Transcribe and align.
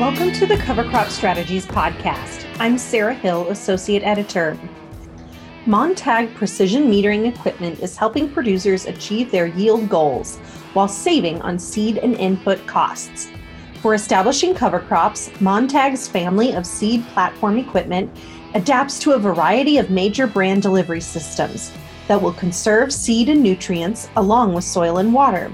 Welcome 0.00 0.32
to 0.32 0.46
the 0.46 0.56
Cover 0.56 0.84
Crop 0.84 1.10
Strategies 1.10 1.66
podcast. 1.66 2.46
I'm 2.58 2.78
Sarah 2.78 3.12
Hill, 3.12 3.46
Associate 3.50 4.02
Editor. 4.02 4.58
Montag 5.66 6.34
precision 6.36 6.90
metering 6.90 7.28
equipment 7.28 7.80
is 7.80 7.98
helping 7.98 8.32
producers 8.32 8.86
achieve 8.86 9.30
their 9.30 9.44
yield 9.44 9.90
goals 9.90 10.38
while 10.72 10.88
saving 10.88 11.42
on 11.42 11.58
seed 11.58 11.98
and 11.98 12.14
input 12.14 12.66
costs. 12.66 13.28
For 13.82 13.92
establishing 13.92 14.54
cover 14.54 14.80
crops, 14.80 15.30
Montag's 15.38 16.08
family 16.08 16.54
of 16.54 16.64
seed 16.64 17.06
platform 17.08 17.58
equipment 17.58 18.10
adapts 18.54 18.98
to 19.00 19.12
a 19.12 19.18
variety 19.18 19.76
of 19.76 19.90
major 19.90 20.26
brand 20.26 20.62
delivery 20.62 21.02
systems 21.02 21.74
that 22.08 22.22
will 22.22 22.32
conserve 22.32 22.90
seed 22.90 23.28
and 23.28 23.42
nutrients 23.42 24.08
along 24.16 24.54
with 24.54 24.64
soil 24.64 24.96
and 24.96 25.12
water. 25.12 25.52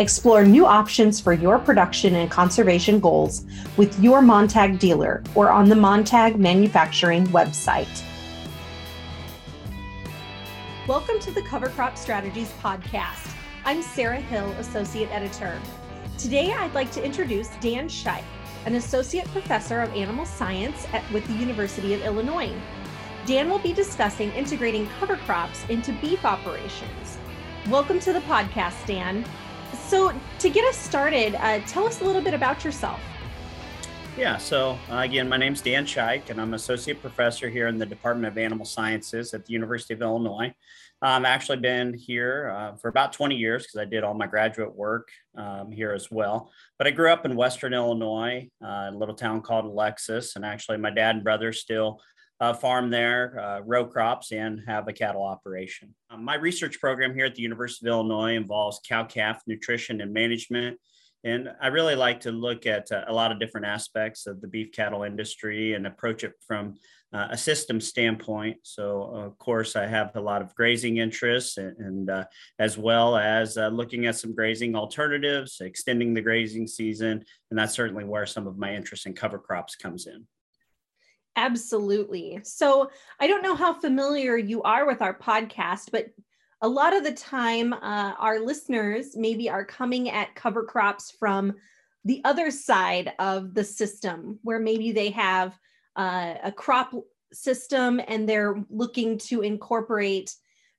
Explore 0.00 0.46
new 0.46 0.64
options 0.64 1.20
for 1.20 1.34
your 1.34 1.58
production 1.58 2.14
and 2.14 2.30
conservation 2.30 3.00
goals 3.00 3.44
with 3.76 4.00
your 4.00 4.22
Montag 4.22 4.78
dealer 4.78 5.22
or 5.34 5.50
on 5.50 5.68
the 5.68 5.74
Montag 5.74 6.38
Manufacturing 6.38 7.26
website. 7.26 8.02
Welcome 10.88 11.18
to 11.20 11.30
the 11.30 11.42
Cover 11.42 11.68
Crop 11.68 11.98
Strategies 11.98 12.50
podcast. 12.62 13.30
I'm 13.66 13.82
Sarah 13.82 14.22
Hill, 14.22 14.48
Associate 14.52 15.10
Editor. 15.10 15.60
Today, 16.16 16.50
I'd 16.50 16.72
like 16.72 16.90
to 16.92 17.04
introduce 17.04 17.48
Dan 17.60 17.86
Shike, 17.86 18.24
an 18.64 18.76
Associate 18.76 19.28
Professor 19.32 19.82
of 19.82 19.92
Animal 19.92 20.24
Science 20.24 20.86
at, 20.94 21.04
with 21.12 21.26
the 21.26 21.34
University 21.34 21.92
of 21.92 22.00
Illinois. 22.00 22.54
Dan 23.26 23.50
will 23.50 23.58
be 23.58 23.74
discussing 23.74 24.32
integrating 24.32 24.88
cover 24.98 25.16
crops 25.16 25.62
into 25.68 25.92
beef 26.00 26.24
operations. 26.24 27.18
Welcome 27.68 28.00
to 28.00 28.14
the 28.14 28.20
podcast, 28.20 28.86
Dan. 28.86 29.26
So, 29.74 30.12
to 30.38 30.50
get 30.50 30.64
us 30.64 30.76
started, 30.76 31.34
uh, 31.34 31.60
tell 31.66 31.86
us 31.86 32.00
a 32.00 32.04
little 32.04 32.22
bit 32.22 32.34
about 32.34 32.64
yourself. 32.64 33.00
Yeah, 34.16 34.36
so 34.36 34.78
uh, 34.90 34.98
again, 34.98 35.28
my 35.28 35.36
name's 35.36 35.62
Dan 35.62 35.86
Shike, 35.86 36.30
and 36.30 36.40
I'm 36.40 36.54
associate 36.54 37.00
professor 37.00 37.48
here 37.48 37.68
in 37.68 37.78
the 37.78 37.86
Department 37.86 38.30
of 38.30 38.38
Animal 38.38 38.66
Sciences 38.66 39.32
at 39.32 39.46
the 39.46 39.52
University 39.52 39.94
of 39.94 40.02
Illinois. 40.02 40.52
I've 41.02 41.24
actually 41.24 41.58
been 41.58 41.94
here 41.94 42.54
uh, 42.54 42.76
for 42.76 42.88
about 42.88 43.14
20 43.14 43.34
years 43.34 43.62
because 43.62 43.80
I 43.80 43.86
did 43.86 44.04
all 44.04 44.12
my 44.12 44.26
graduate 44.26 44.74
work 44.74 45.08
um, 45.36 45.72
here 45.72 45.92
as 45.92 46.10
well. 46.10 46.50
But 46.76 46.86
I 46.86 46.90
grew 46.90 47.10
up 47.10 47.24
in 47.24 47.34
Western 47.36 47.72
Illinois, 47.72 48.50
uh, 48.62 48.90
a 48.90 48.92
little 48.92 49.14
town 49.14 49.40
called 49.40 49.64
Alexis, 49.64 50.36
and 50.36 50.44
actually, 50.44 50.76
my 50.76 50.90
dad 50.90 51.14
and 51.14 51.24
brother 51.24 51.52
still 51.52 52.00
farm 52.54 52.90
there, 52.90 53.38
uh, 53.38 53.60
row 53.60 53.84
crops, 53.84 54.32
and 54.32 54.62
have 54.66 54.88
a 54.88 54.92
cattle 54.92 55.22
operation. 55.22 55.94
Um, 56.08 56.24
my 56.24 56.36
research 56.36 56.80
program 56.80 57.14
here 57.14 57.26
at 57.26 57.34
the 57.34 57.42
University 57.42 57.86
of 57.86 57.92
Illinois 57.92 58.34
involves 58.34 58.80
cow 58.86 59.04
calf 59.04 59.42
nutrition 59.46 60.00
and 60.00 60.12
management. 60.12 60.78
And 61.22 61.50
I 61.60 61.66
really 61.66 61.96
like 61.96 62.20
to 62.20 62.32
look 62.32 62.66
at 62.66 62.90
uh, 62.90 63.04
a 63.06 63.12
lot 63.12 63.30
of 63.30 63.38
different 63.38 63.66
aspects 63.66 64.26
of 64.26 64.40
the 64.40 64.48
beef 64.48 64.72
cattle 64.72 65.02
industry 65.02 65.74
and 65.74 65.86
approach 65.86 66.24
it 66.24 66.32
from 66.46 66.76
uh, 67.12 67.28
a 67.30 67.36
system 67.36 67.80
standpoint. 67.80 68.56
So, 68.62 69.02
of 69.02 69.36
course, 69.38 69.76
I 69.76 69.86
have 69.86 70.14
a 70.14 70.20
lot 70.20 70.40
of 70.40 70.54
grazing 70.54 70.96
interests 70.96 71.58
and, 71.58 71.76
and 71.78 72.10
uh, 72.10 72.24
as 72.58 72.78
well 72.78 73.16
as 73.16 73.58
uh, 73.58 73.68
looking 73.68 74.06
at 74.06 74.16
some 74.16 74.34
grazing 74.34 74.74
alternatives, 74.74 75.60
extending 75.60 76.14
the 76.14 76.22
grazing 76.22 76.66
season. 76.68 77.22
And 77.50 77.58
that's 77.58 77.74
certainly 77.74 78.04
where 78.04 78.26
some 78.26 78.46
of 78.46 78.56
my 78.56 78.74
interest 78.74 79.06
in 79.06 79.12
cover 79.12 79.38
crops 79.38 79.76
comes 79.76 80.06
in. 80.06 80.26
Absolutely. 81.40 82.38
So 82.42 82.90
I 83.18 83.26
don't 83.26 83.42
know 83.42 83.54
how 83.54 83.72
familiar 83.72 84.36
you 84.36 84.62
are 84.62 84.86
with 84.86 85.00
our 85.00 85.16
podcast, 85.18 85.88
but 85.90 86.08
a 86.60 86.68
lot 86.68 86.94
of 86.94 87.02
the 87.02 87.12
time, 87.12 87.72
uh, 87.72 88.12
our 88.18 88.40
listeners 88.40 89.16
maybe 89.16 89.48
are 89.48 89.64
coming 89.64 90.10
at 90.10 90.34
cover 90.34 90.64
crops 90.64 91.10
from 91.18 91.54
the 92.04 92.20
other 92.26 92.50
side 92.50 93.12
of 93.18 93.54
the 93.54 93.64
system, 93.64 94.38
where 94.42 94.58
maybe 94.60 94.92
they 94.92 95.08
have 95.08 95.58
uh, 95.96 96.34
a 96.44 96.52
crop 96.52 96.92
system 97.32 98.02
and 98.06 98.28
they're 98.28 98.62
looking 98.68 99.16
to 99.16 99.40
incorporate 99.40 100.34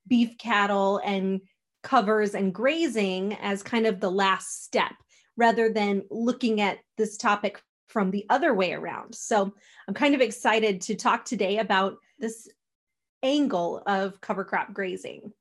beef 0.07 0.37
cattle 0.37 1.01
and 1.03 1.41
covers 1.81 2.35
and 2.35 2.53
grazing 2.53 3.33
as 3.41 3.63
kind 3.63 3.87
of 3.87 3.99
the 3.99 4.11
last 4.11 4.63
step 4.63 4.93
rather 5.37 5.73
than 5.73 6.03
looking 6.11 6.61
at 6.61 6.77
this 6.99 7.17
topic 7.17 7.63
from 7.91 8.11
the 8.11 8.25
other 8.29 8.53
way 8.53 8.73
around. 8.73 9.13
So 9.13 9.53
I'm 9.87 9.93
kind 9.93 10.15
of 10.15 10.21
excited 10.21 10.81
to 10.81 10.95
talk 10.95 11.25
today 11.25 11.59
about 11.59 11.97
this 12.17 12.47
angle 13.21 13.83
of 13.85 14.19
cover 14.21 14.43
crop 14.43 14.73
grazing. 14.73 15.33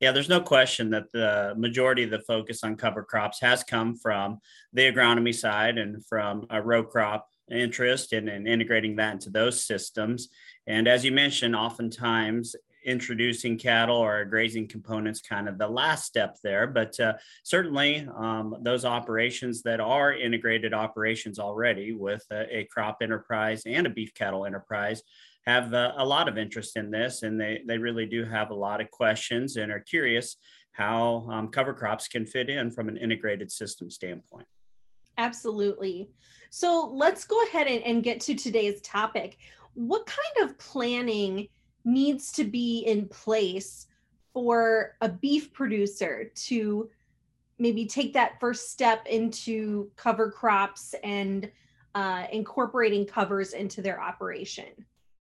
Yeah, 0.00 0.12
there's 0.12 0.30
no 0.30 0.40
question 0.40 0.90
that 0.90 1.12
the 1.12 1.54
majority 1.58 2.04
of 2.04 2.10
the 2.10 2.20
focus 2.20 2.64
on 2.64 2.76
cover 2.76 3.02
crops 3.02 3.38
has 3.40 3.62
come 3.62 3.96
from 3.96 4.38
the 4.72 4.90
agronomy 4.90 5.34
side 5.34 5.76
and 5.76 6.04
from 6.06 6.46
a 6.48 6.62
row 6.62 6.82
crop 6.82 7.28
interest 7.50 8.14
in, 8.14 8.28
in 8.28 8.46
integrating 8.46 8.96
that 8.96 9.12
into 9.12 9.28
those 9.28 9.66
systems. 9.66 10.28
And 10.66 10.88
as 10.88 11.04
you 11.04 11.12
mentioned, 11.12 11.54
oftentimes 11.54 12.56
introducing 12.84 13.58
cattle 13.58 13.96
or 13.96 14.24
grazing 14.24 14.68
components 14.68 15.20
kind 15.20 15.48
of 15.48 15.58
the 15.58 15.68
last 15.68 16.04
step 16.04 16.36
there. 16.42 16.66
But 16.66 16.98
uh, 17.00 17.14
certainly 17.42 18.08
um, 18.16 18.56
those 18.62 18.84
operations 18.84 19.62
that 19.62 19.80
are 19.80 20.12
integrated 20.12 20.74
operations 20.74 21.38
already 21.38 21.92
with 21.92 22.24
a, 22.30 22.58
a 22.58 22.64
crop 22.64 22.98
enterprise 23.02 23.62
and 23.66 23.86
a 23.86 23.90
beef 23.90 24.14
cattle 24.14 24.46
enterprise 24.46 25.02
have 25.46 25.72
uh, 25.72 25.92
a 25.96 26.04
lot 26.04 26.28
of 26.28 26.38
interest 26.38 26.76
in 26.76 26.90
this 26.90 27.22
and 27.22 27.40
they, 27.40 27.62
they 27.66 27.78
really 27.78 28.06
do 28.06 28.24
have 28.24 28.50
a 28.50 28.54
lot 28.54 28.80
of 28.80 28.90
questions 28.90 29.56
and 29.56 29.72
are 29.72 29.80
curious 29.80 30.36
how 30.72 31.26
um, 31.30 31.48
cover 31.48 31.74
crops 31.74 32.08
can 32.08 32.26
fit 32.26 32.48
in 32.48 32.70
from 32.70 32.88
an 32.88 32.96
integrated 32.96 33.50
system 33.50 33.90
standpoint. 33.90 34.46
Absolutely. 35.18 36.08
So 36.50 36.90
let's 36.94 37.24
go 37.24 37.42
ahead 37.44 37.66
and, 37.66 37.82
and 37.84 38.02
get 38.02 38.20
to 38.22 38.34
today's 38.34 38.80
topic. 38.80 39.38
What 39.74 40.06
kind 40.06 40.48
of 40.48 40.58
planning 40.58 41.48
needs 41.92 42.32
to 42.32 42.44
be 42.44 42.80
in 42.80 43.06
place 43.08 43.86
for 44.32 44.96
a 45.00 45.08
beef 45.08 45.52
producer 45.52 46.30
to 46.34 46.88
maybe 47.58 47.84
take 47.84 48.12
that 48.14 48.40
first 48.40 48.70
step 48.70 49.06
into 49.06 49.90
cover 49.96 50.30
crops 50.30 50.94
and 51.04 51.50
uh, 51.94 52.24
incorporating 52.32 53.04
covers 53.04 53.52
into 53.52 53.82
their 53.82 54.00
operation? 54.00 54.68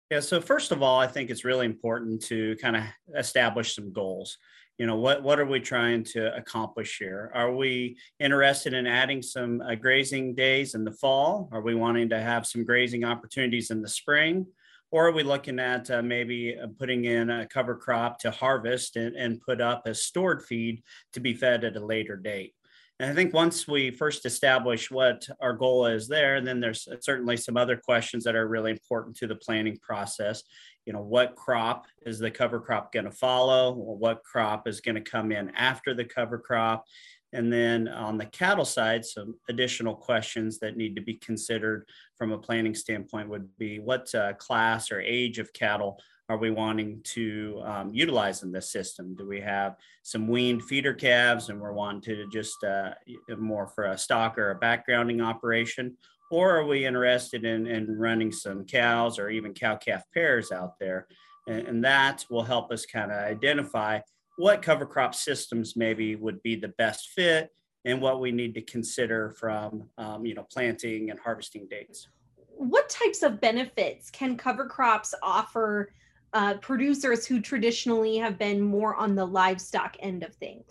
Yeah, 0.10 0.20
so 0.20 0.40
first 0.40 0.72
of 0.72 0.82
all, 0.82 1.00
I 1.00 1.08
think 1.08 1.30
it's 1.30 1.46
really 1.46 1.66
important 1.66 2.22
to 2.24 2.56
kind 2.58 2.76
of 2.76 2.84
establish 3.18 3.76
some 3.76 3.92
goals. 3.92 4.38
You 4.78 4.88
know, 4.88 4.96
what, 4.96 5.22
what 5.22 5.40
are 5.40 5.46
we 5.46 5.60
trying 5.60 6.04
to 6.06 6.36
accomplish 6.36 6.98
here? 6.98 7.32
Are 7.34 7.54
we 7.54 7.98
interested 8.20 8.74
in 8.74 8.88
adding 8.88 9.22
some 9.22 9.62
uh, 9.62 9.76
grazing 9.76 10.34
days 10.34 10.76
in 10.76 10.84
the 10.84 10.92
fall? 10.92 11.50
Are 11.52 11.62
we 11.62 11.76
wanting 11.76 12.10
to 12.10 12.20
have 12.20 12.46
some 12.46 12.64
grazing 12.64 13.04
opportunities 13.04 13.70
in 13.70 13.82
the 13.82 13.88
spring? 13.88 14.48
Or 14.94 15.08
are 15.08 15.12
we 15.12 15.24
looking 15.24 15.60
at 15.60 15.90
uh, 15.90 16.04
maybe 16.04 16.56
uh, 16.56 16.68
putting 16.78 17.06
in 17.06 17.32
a 17.32 17.48
cover 17.48 17.76
crop 17.76 18.20
to 18.20 18.30
harvest 18.30 18.96
and, 18.96 19.16
and 19.16 19.42
put 19.42 19.60
up 19.60 19.82
as 19.88 20.04
stored 20.04 20.44
feed 20.44 20.84
to 21.14 21.20
be 21.20 21.34
fed 21.34 21.64
at 21.64 21.76
a 21.76 21.84
later 21.84 22.16
date? 22.16 22.54
And 23.00 23.10
I 23.10 23.16
think 23.16 23.34
once 23.34 23.68
we 23.68 23.90
first 23.90 24.24
establish 24.24 24.92
what 24.92 25.28
our 25.42 25.54
goal 25.54 25.88
is 25.88 26.08
there, 26.08 26.42
then 26.42 26.60
there's 26.60 26.88
certainly 27.02 27.38
some 27.38 27.58
other 27.58 27.76
questions 27.76 28.24
that 28.24 28.36
are 28.36 28.48
really 28.48 28.70
important 28.70 29.18
to 29.18 29.26
the 29.26 29.36
planning 29.36 29.80
process. 29.82 30.44
You 30.86 30.94
know, 30.94 31.02
what 31.02 31.36
crop 31.36 31.88
is 32.06 32.20
the 32.20 32.30
cover 32.30 32.60
crop 32.60 32.92
going 32.92 33.06
to 33.06 33.12
follow? 33.12 33.74
What 33.74 34.24
crop 34.24 34.68
is 34.68 34.80
going 34.80 34.96
to 34.96 35.02
come 35.02 35.32
in 35.32 35.50
after 35.56 35.96
the 35.96 36.06
cover 36.06 36.38
crop? 36.38 36.86
And 37.34 37.52
then 37.52 37.88
on 37.88 38.18
the 38.18 38.26
cattle 38.28 38.66
side, 38.66 39.04
some 39.04 39.36
additional 39.50 39.96
questions 39.96 40.60
that 40.60 40.78
need 40.78 40.96
to 40.96 41.02
be 41.02 41.16
considered 41.16 41.88
from 42.16 42.32
a 42.32 42.38
planning 42.38 42.76
standpoint 42.76 43.30
would 43.30 43.50
be 43.58 43.80
what 43.80 44.14
uh, 44.14 44.34
class 44.34 44.92
or 44.92 45.02
age 45.02 45.40
of 45.40 45.52
cattle 45.52 46.00
are 46.30 46.38
we 46.38 46.52
wanting 46.52 47.02
to 47.04 47.62
um, 47.66 47.94
utilize 47.94 48.44
in 48.44 48.52
this 48.52 48.72
system? 48.72 49.14
Do 49.16 49.28
we 49.28 49.42
have 49.42 49.76
some 50.04 50.28
weaned 50.28 50.64
feeder 50.64 50.94
calves 50.94 51.50
and 51.50 51.60
we're 51.60 51.74
wanting 51.74 52.02
to 52.02 52.28
just 52.32 52.64
uh, 52.64 52.92
more 53.38 53.68
for 53.68 53.86
a 53.86 53.98
stock 53.98 54.38
or 54.38 54.52
a 54.52 54.60
backgrounding 54.60 55.24
operation? 55.24 55.98
Or 56.32 56.58
are 56.58 56.66
we 56.66 56.86
interested 56.86 57.46
in, 57.46 57.68
in 57.68 58.00
running 58.00 58.32
some 58.32 58.66
cows 58.66 59.20
or 59.20 59.30
even 59.30 59.54
cow 59.54 59.76
calf 59.76 60.04
pairs 60.14 60.52
out 60.52 60.80
there? 60.80 61.08
And, 61.48 61.68
and 61.68 61.84
that 61.84 62.26
will 62.30 62.44
help 62.44 62.72
us 62.72 62.86
kind 62.86 63.12
of 63.12 63.18
identify 63.18 64.00
what 64.38 64.62
cover 64.62 64.86
crop 64.86 65.16
systems 65.16 65.76
maybe 65.76 66.16
would 66.16 66.42
be 66.42 66.56
the 66.56 66.74
best 66.78 67.10
fit 67.10 67.50
and 67.86 68.02
what 68.02 68.20
we 68.20 68.32
need 68.32 68.54
to 68.56 68.62
consider 68.62 69.36
from 69.40 69.90
um, 69.98 70.26
you 70.26 70.34
know 70.34 70.46
planting 70.52 71.10
and 71.12 71.20
harvesting 71.20 71.68
dates. 71.70 72.08
What 72.36 72.90
types 72.90 73.24
of 73.24 73.42
benefits 73.42 74.10
can 74.10 74.38
cover 74.38 74.66
crops 74.66 75.14
offer 75.22 75.92
uh, 76.34 76.56
producers 76.56 77.26
who 77.26 77.42
traditionally 77.42 78.18
have 78.18 78.40
been 78.40 78.62
more 78.62 78.96
on 78.96 79.16
the 79.16 79.26
livestock 79.26 79.98
end 80.00 80.24
of 80.24 80.34
things? 80.36 80.66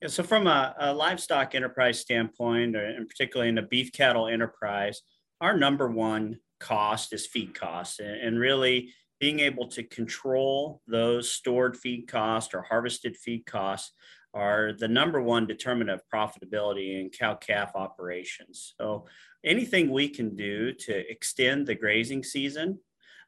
Yeah, 0.00 0.08
so 0.08 0.22
from 0.22 0.46
a, 0.46 0.74
a 0.78 0.94
livestock 0.94 1.54
enterprise 1.54 2.00
standpoint 2.00 2.76
and 2.76 3.08
particularly 3.08 3.48
in 3.48 3.54
the 3.54 3.62
beef 3.62 3.92
cattle 3.92 4.28
enterprise 4.28 5.02
our 5.40 5.56
number 5.56 5.88
one 5.88 6.38
cost 6.60 7.12
is 7.12 7.26
feed 7.26 7.54
costs 7.54 7.98
and 7.98 8.38
really 8.38 8.94
being 9.22 9.38
able 9.38 9.68
to 9.68 9.84
control 9.84 10.82
those 10.88 11.30
stored 11.30 11.76
feed 11.76 12.08
costs 12.08 12.52
or 12.52 12.60
harvested 12.60 13.16
feed 13.16 13.46
costs 13.46 13.92
are 14.34 14.72
the 14.72 14.88
number 14.88 15.22
one 15.22 15.46
determinant 15.46 16.00
of 16.00 16.02
profitability 16.12 17.00
in 17.00 17.08
cow 17.08 17.32
calf 17.32 17.70
operations. 17.76 18.74
So 18.80 19.06
anything 19.44 19.92
we 19.92 20.08
can 20.08 20.34
do 20.34 20.72
to 20.72 21.08
extend 21.08 21.68
the 21.68 21.76
grazing 21.76 22.24
season 22.24 22.80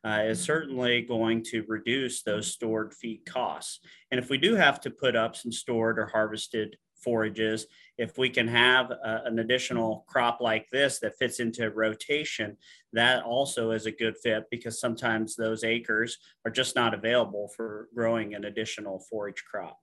uh, 0.04 0.22
is 0.24 0.40
certainly 0.40 1.02
going 1.02 1.44
to 1.44 1.64
reduce 1.68 2.24
those 2.24 2.48
stored 2.48 2.92
feed 2.92 3.24
costs. 3.24 3.78
And 4.10 4.18
if 4.18 4.28
we 4.28 4.36
do 4.36 4.56
have 4.56 4.80
to 4.80 4.90
put 4.90 5.14
up 5.14 5.36
some 5.36 5.52
stored 5.52 6.00
or 6.00 6.06
harvested 6.06 6.76
forages, 7.04 7.66
if 7.98 8.18
we 8.18 8.30
can 8.30 8.48
have 8.48 8.90
uh, 8.90 9.20
an 9.24 9.38
additional 9.38 10.04
crop 10.08 10.40
like 10.40 10.68
this 10.70 10.98
that 11.00 11.16
fits 11.18 11.38
into 11.38 11.70
rotation, 11.70 12.56
that 12.92 13.22
also 13.22 13.70
is 13.70 13.86
a 13.86 13.92
good 13.92 14.16
fit 14.16 14.44
because 14.50 14.80
sometimes 14.80 15.36
those 15.36 15.62
acres 15.62 16.18
are 16.44 16.50
just 16.50 16.74
not 16.74 16.94
available 16.94 17.48
for 17.48 17.88
growing 17.94 18.34
an 18.34 18.44
additional 18.44 18.98
forage 18.98 19.44
crop. 19.44 19.78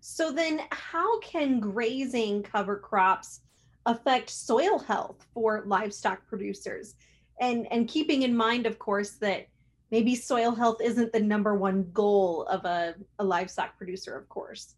So 0.00 0.32
then 0.32 0.62
how 0.70 1.20
can 1.20 1.60
grazing 1.60 2.42
cover 2.42 2.76
crops 2.76 3.40
affect 3.86 4.30
soil 4.30 4.78
health 4.78 5.26
for 5.34 5.64
livestock 5.66 6.26
producers? 6.26 6.94
And 7.40 7.68
and 7.70 7.86
keeping 7.86 8.22
in 8.22 8.36
mind 8.36 8.66
of 8.66 8.78
course 8.78 9.12
that 9.20 9.46
maybe 9.90 10.14
soil 10.14 10.54
health 10.54 10.80
isn't 10.82 11.12
the 11.12 11.20
number 11.20 11.54
one 11.54 11.90
goal 11.92 12.44
of 12.46 12.64
a, 12.64 12.94
a 13.18 13.24
livestock 13.24 13.76
producer, 13.76 14.16
of 14.16 14.28
course. 14.28 14.74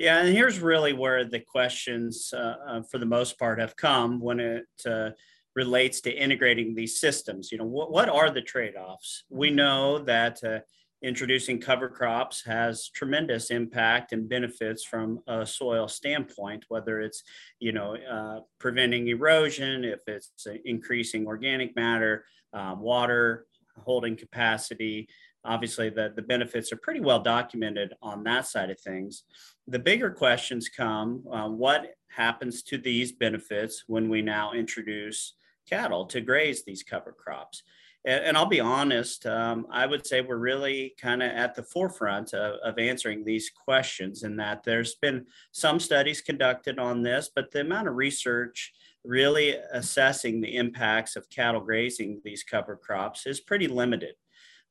Yeah, 0.00 0.20
and 0.20 0.34
here's 0.34 0.60
really 0.60 0.94
where 0.94 1.26
the 1.26 1.40
questions, 1.40 2.32
uh, 2.34 2.54
uh, 2.66 2.82
for 2.90 2.96
the 2.96 3.04
most 3.04 3.38
part, 3.38 3.60
have 3.60 3.76
come 3.76 4.18
when 4.18 4.40
it 4.40 4.64
uh, 4.86 5.10
relates 5.54 6.00
to 6.00 6.10
integrating 6.10 6.74
these 6.74 6.98
systems. 6.98 7.52
You 7.52 7.58
know, 7.58 7.66
what, 7.66 7.92
what 7.92 8.08
are 8.08 8.30
the 8.30 8.40
trade 8.40 8.76
offs? 8.76 9.24
We 9.28 9.50
know 9.50 9.98
that 9.98 10.42
uh, 10.42 10.60
introducing 11.02 11.60
cover 11.60 11.90
crops 11.90 12.42
has 12.46 12.88
tremendous 12.88 13.50
impact 13.50 14.12
and 14.12 14.26
benefits 14.26 14.84
from 14.84 15.20
a 15.26 15.46
soil 15.46 15.88
standpoint 15.88 16.62
whether 16.68 17.00
it's 17.00 17.22
you 17.58 17.72
know 17.72 17.96
uh, 17.96 18.40
preventing 18.58 19.08
erosion 19.08 19.82
if 19.82 20.00
it's 20.06 20.46
increasing 20.66 21.26
organic 21.26 21.74
matter 21.74 22.26
um, 22.52 22.80
water 22.80 23.46
holding 23.78 24.14
capacity 24.14 25.08
obviously 25.44 25.88
the, 25.88 26.12
the 26.16 26.22
benefits 26.22 26.72
are 26.72 26.76
pretty 26.76 27.00
well 27.00 27.20
documented 27.20 27.94
on 28.02 28.22
that 28.24 28.46
side 28.46 28.70
of 28.70 28.80
things 28.80 29.24
the 29.66 29.78
bigger 29.78 30.10
questions 30.10 30.68
come 30.68 31.22
uh, 31.32 31.48
what 31.48 31.94
happens 32.08 32.62
to 32.62 32.78
these 32.78 33.12
benefits 33.12 33.84
when 33.86 34.08
we 34.08 34.22
now 34.22 34.52
introduce 34.52 35.34
cattle 35.68 36.04
to 36.06 36.20
graze 36.20 36.64
these 36.64 36.82
cover 36.82 37.12
crops 37.12 37.62
and, 38.04 38.24
and 38.24 38.36
I'll 38.36 38.46
be 38.46 38.60
honest, 38.60 39.26
um, 39.26 39.66
I 39.70 39.86
would 39.86 40.06
say 40.06 40.20
we're 40.20 40.36
really 40.36 40.94
kind 41.00 41.22
of 41.22 41.30
at 41.30 41.54
the 41.54 41.62
forefront 41.62 42.32
of, 42.32 42.56
of 42.64 42.78
answering 42.78 43.24
these 43.24 43.50
questions, 43.50 44.22
in 44.22 44.36
that 44.36 44.64
there's 44.64 44.94
been 44.94 45.26
some 45.52 45.78
studies 45.80 46.20
conducted 46.20 46.78
on 46.78 47.02
this, 47.02 47.30
but 47.34 47.50
the 47.50 47.60
amount 47.60 47.88
of 47.88 47.96
research 47.96 48.72
really 49.04 49.56
assessing 49.72 50.40
the 50.40 50.56
impacts 50.56 51.16
of 51.16 51.30
cattle 51.30 51.60
grazing 51.60 52.20
these 52.24 52.42
cover 52.42 52.76
crops 52.76 53.26
is 53.26 53.40
pretty 53.40 53.66
limited. 53.66 54.14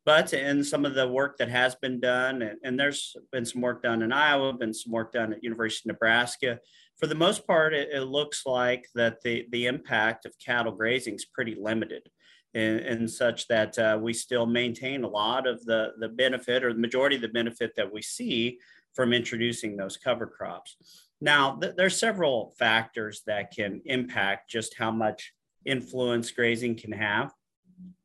But 0.06 0.34
in 0.34 0.64
some 0.64 0.86
of 0.86 0.96
the 0.96 1.08
work 1.08 1.38
that 1.38 1.50
has 1.50 1.76
been 1.76 2.00
done, 2.00 2.42
and, 2.42 2.58
and, 2.64 2.80
there's 2.80 3.16
been 3.32 3.46
some 3.46 3.62
work 3.62 3.84
done 3.84 4.02
in 4.02 4.12
Iowa, 4.12 4.54
been 4.54 4.74
some 4.74 4.94
work 4.94 5.14
done 5.14 5.34
at 5.34 5.44
University 5.44 5.90
of 5.90 5.94
Nebraska. 5.94 6.60
For 6.98 7.06
the 7.06 7.16
most 7.16 7.46
part, 7.46 7.74
it, 7.74 7.90
it 7.92 8.04
looks 8.04 8.46
like 8.46 8.88
that 8.96 9.22
the, 9.22 9.46
the 9.52 9.68
impact 9.68 10.26
of 10.26 10.34
cattle 10.44 10.72
grazing 10.72 11.16
is 11.16 11.26
pretty 11.26 11.56
limited 11.60 12.10
and, 12.54 13.10
such 13.10 13.48
that 13.48 13.78
uh, 13.78 13.98
we 14.02 14.14
still 14.14 14.46
maintain 14.46 15.04
a 15.04 15.08
lot 15.08 15.48
of 15.48 15.64
the, 15.66 15.94
the 16.00 16.10
benefit 16.10 16.64
or 16.64 16.74
the 16.74 16.80
majority 16.80 17.16
of 17.16 17.22
the 17.22 17.28
benefit 17.28 17.72
that 17.76 17.92
we 17.92 18.02
see 18.02 18.58
from 18.94 19.14
introducing 19.14 19.78
those 19.78 19.98
cover 19.98 20.26
crops. 20.26 20.78
Now, 21.22 21.58
th- 21.58 21.76
there's 21.78 22.00
several 22.00 22.54
factors 22.58 23.22
that 23.28 23.52
can 23.56 23.82
impact 23.86 24.50
just 24.50 24.76
how 24.78 24.92
much 24.92 25.34
influence 25.66 26.32
grazing 26.32 26.78
can 26.78 26.92
have. 26.92 27.32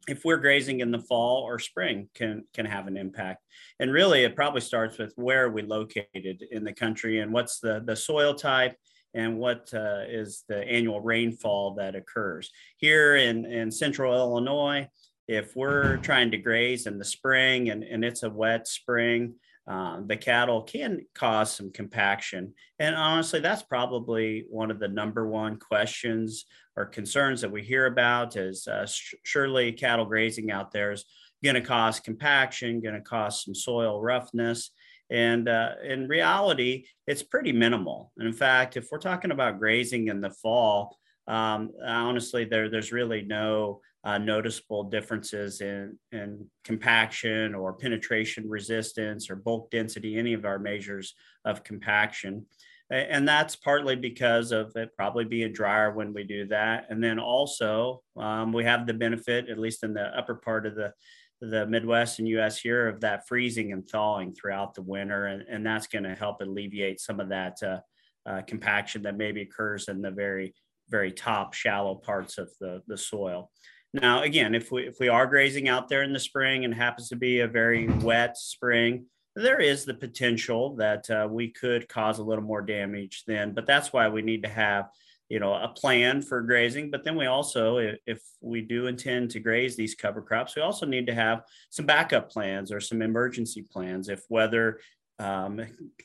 If 0.08 0.24
we're 0.24 0.38
grazing 0.38 0.80
in 0.80 0.90
the 0.90 0.98
fall 0.98 1.42
or 1.42 1.58
spring 1.58 2.08
can 2.14 2.44
can 2.54 2.66
have 2.66 2.86
an 2.86 2.96
impact. 2.96 3.42
And 3.80 3.92
really 3.92 4.24
it 4.24 4.36
probably 4.36 4.60
starts 4.60 4.98
with 4.98 5.12
where 5.16 5.46
are 5.46 5.50
we 5.50 5.62
located 5.62 6.44
in 6.50 6.64
the 6.64 6.72
country 6.72 7.20
and 7.20 7.32
what's 7.32 7.60
the, 7.60 7.82
the 7.84 7.96
soil 7.96 8.34
type 8.34 8.76
and 9.14 9.38
what 9.38 9.72
uh, 9.72 10.02
is 10.08 10.44
the 10.48 10.58
annual 10.68 11.00
rainfall 11.00 11.74
that 11.74 11.94
occurs. 11.94 12.50
Here 12.76 13.16
in, 13.16 13.44
in 13.46 13.70
central 13.70 14.14
Illinois, 14.14 14.88
if 15.28 15.56
we're 15.56 15.98
trying 15.98 16.30
to 16.32 16.36
graze 16.36 16.86
in 16.86 16.98
the 16.98 17.04
spring 17.04 17.70
and, 17.70 17.82
and 17.84 18.04
it's 18.04 18.24
a 18.24 18.30
wet 18.30 18.68
spring, 18.68 19.34
uh, 19.66 20.00
the 20.06 20.16
cattle 20.16 20.62
can 20.62 21.06
cause 21.14 21.54
some 21.54 21.70
compaction. 21.72 22.52
And 22.78 22.94
honestly, 22.94 23.40
that's 23.40 23.62
probably 23.62 24.44
one 24.50 24.70
of 24.70 24.78
the 24.78 24.88
number 24.88 25.26
one 25.26 25.58
questions 25.58 26.44
or 26.76 26.84
concerns 26.84 27.40
that 27.40 27.50
we 27.50 27.62
hear 27.62 27.86
about 27.86 28.36
is 28.36 28.66
uh, 28.66 28.86
sh- 28.86 29.14
surely 29.22 29.72
cattle 29.72 30.04
grazing 30.04 30.50
out 30.50 30.70
there 30.70 30.92
is 30.92 31.04
going 31.42 31.54
to 31.54 31.62
cause 31.62 32.00
compaction, 32.00 32.82
going 32.82 32.94
to 32.94 33.00
cause 33.00 33.42
some 33.44 33.54
soil 33.54 34.02
roughness. 34.02 34.70
And 35.10 35.48
uh, 35.48 35.74
in 35.82 36.08
reality, 36.08 36.86
it's 37.06 37.22
pretty 37.22 37.52
minimal. 37.52 38.12
And 38.18 38.26
in 38.26 38.34
fact, 38.34 38.76
if 38.76 38.88
we're 38.90 38.98
talking 38.98 39.30
about 39.30 39.58
grazing 39.58 40.08
in 40.08 40.20
the 40.20 40.30
fall, 40.30 40.98
um, 41.26 41.70
honestly, 41.84 42.44
there, 42.44 42.68
there's 42.68 42.92
really 42.92 43.22
no 43.22 43.80
uh, 44.04 44.18
noticeable 44.18 44.84
differences 44.84 45.60
in, 45.60 45.98
in 46.12 46.46
compaction 46.62 47.54
or 47.54 47.72
penetration 47.72 48.48
resistance 48.48 49.30
or 49.30 49.36
bulk 49.36 49.70
density, 49.70 50.18
any 50.18 50.34
of 50.34 50.44
our 50.44 50.58
measures 50.58 51.14
of 51.44 51.64
compaction. 51.64 52.44
And 52.90 53.26
that's 53.26 53.56
partly 53.56 53.96
because 53.96 54.52
of 54.52 54.76
it 54.76 54.90
probably 54.94 55.24
being 55.24 55.52
drier 55.52 55.92
when 55.92 56.12
we 56.12 56.22
do 56.22 56.46
that. 56.48 56.86
And 56.90 57.02
then 57.02 57.18
also, 57.18 58.02
um, 58.16 58.52
we 58.52 58.64
have 58.64 58.86
the 58.86 58.92
benefit, 58.92 59.48
at 59.48 59.58
least 59.58 59.82
in 59.82 59.94
the 59.94 60.16
upper 60.16 60.34
part 60.34 60.66
of 60.66 60.74
the 60.74 60.92
the 61.40 61.66
Midwest 61.66 62.18
and 62.18 62.28
US 62.28 62.58
here 62.58 62.88
of 62.88 63.00
that 63.00 63.26
freezing 63.26 63.72
and 63.72 63.86
thawing 63.86 64.34
throughout 64.34 64.74
the 64.74 64.82
winter. 64.82 65.26
And, 65.26 65.42
and 65.48 65.66
that's 65.66 65.86
going 65.86 66.04
to 66.04 66.14
help 66.14 66.40
alleviate 66.40 67.00
some 67.00 67.20
of 67.20 67.28
that 67.30 67.62
uh, 67.62 67.80
uh, 68.26 68.42
compaction 68.42 69.02
that 69.02 69.16
maybe 69.16 69.42
occurs 69.42 69.88
in 69.88 70.00
the 70.00 70.10
very, 70.10 70.54
very 70.88 71.12
top 71.12 71.54
shallow 71.54 71.96
parts 71.96 72.38
of 72.38 72.50
the, 72.60 72.82
the 72.86 72.96
soil. 72.96 73.50
Now, 73.94 74.22
again, 74.22 74.56
if 74.56 74.72
we, 74.72 74.88
if 74.88 74.98
we 74.98 75.08
are 75.08 75.26
grazing 75.26 75.68
out 75.68 75.88
there 75.88 76.02
in 76.02 76.12
the 76.12 76.18
spring 76.18 76.64
and 76.64 76.74
happens 76.74 77.08
to 77.10 77.16
be 77.16 77.40
a 77.40 77.46
very 77.46 77.86
wet 77.88 78.36
spring, 78.36 79.06
there 79.36 79.60
is 79.60 79.84
the 79.84 79.94
potential 79.94 80.74
that 80.76 81.08
uh, 81.08 81.28
we 81.30 81.48
could 81.48 81.88
cause 81.88 82.18
a 82.18 82.24
little 82.24 82.44
more 82.44 82.60
damage 82.60 83.22
then, 83.26 83.54
but 83.54 83.66
that's 83.66 83.92
why 83.92 84.08
we 84.08 84.20
need 84.20 84.42
to 84.42 84.48
have 84.48 84.88
you 85.28 85.40
know 85.40 85.54
a 85.54 85.68
plan 85.68 86.20
for 86.20 86.42
grazing. 86.42 86.90
But 86.90 87.04
then 87.04 87.16
we 87.16 87.26
also 87.26 87.78
if 88.06 88.22
we 88.40 88.60
do 88.60 88.86
intend 88.86 89.30
to 89.30 89.40
graze 89.40 89.74
these 89.74 89.94
cover 89.94 90.20
crops 90.20 90.54
we 90.54 90.62
also 90.62 90.86
need 90.86 91.06
to 91.06 91.14
have 91.14 91.42
some 91.70 91.86
backup 91.86 92.30
plans 92.30 92.70
or 92.70 92.80
some 92.80 93.00
emergency 93.00 93.62
plans. 93.62 94.08
If 94.08 94.22
weather 94.28 94.80
um, 95.18 95.60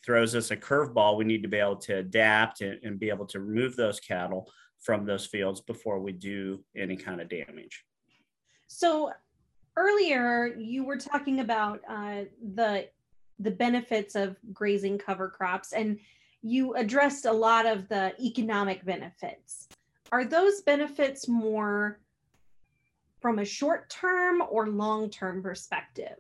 throws 0.05 0.35
us 0.35 0.51
a 0.51 0.57
curveball 0.57 1.17
we 1.17 1.25
need 1.25 1.41
to 1.41 1.49
be 1.49 1.57
able 1.57 1.77
to 1.77 1.97
adapt 1.97 2.61
and, 2.61 2.79
and, 2.83 2.99
be 2.99 3.09
able 3.09 3.25
to 3.25 3.39
remove 3.39 3.75
those 3.75 3.99
cattle 3.99 4.47
from 4.81 5.05
those 5.05 5.25
fields 5.25 5.62
before 5.62 6.00
we 6.00 6.12
do 6.12 6.63
any 6.75 6.95
kind 6.95 7.21
of 7.21 7.29
damage 7.29 7.86
so 8.67 9.12
earlier 9.75 10.55
you 10.57 10.83
were 10.83 10.98
talking 10.98 11.39
about 11.39 11.79
uh, 11.89 12.21
the 12.55 12.88
the 13.39 13.51
benefits 13.51 14.15
of 14.15 14.36
grazing 14.53 14.98
cover 14.98 15.29
crops 15.29 15.71
and 15.71 15.98
you 16.41 16.74
addressed 16.75 17.25
a 17.25 17.31
lot 17.31 17.65
of 17.65 17.88
the 17.89 18.13
economic 18.21 18.86
benefits. 18.86 19.67
Are 20.12 20.25
those 20.25 20.62
benefits 20.62 21.27
more 21.27 22.00
from 23.19 23.39
a 23.39 23.45
short 23.45 23.89
term 23.89 24.41
or 24.50 24.67
long 24.67 25.09
term 25.09 25.43
perspective? 25.43 26.17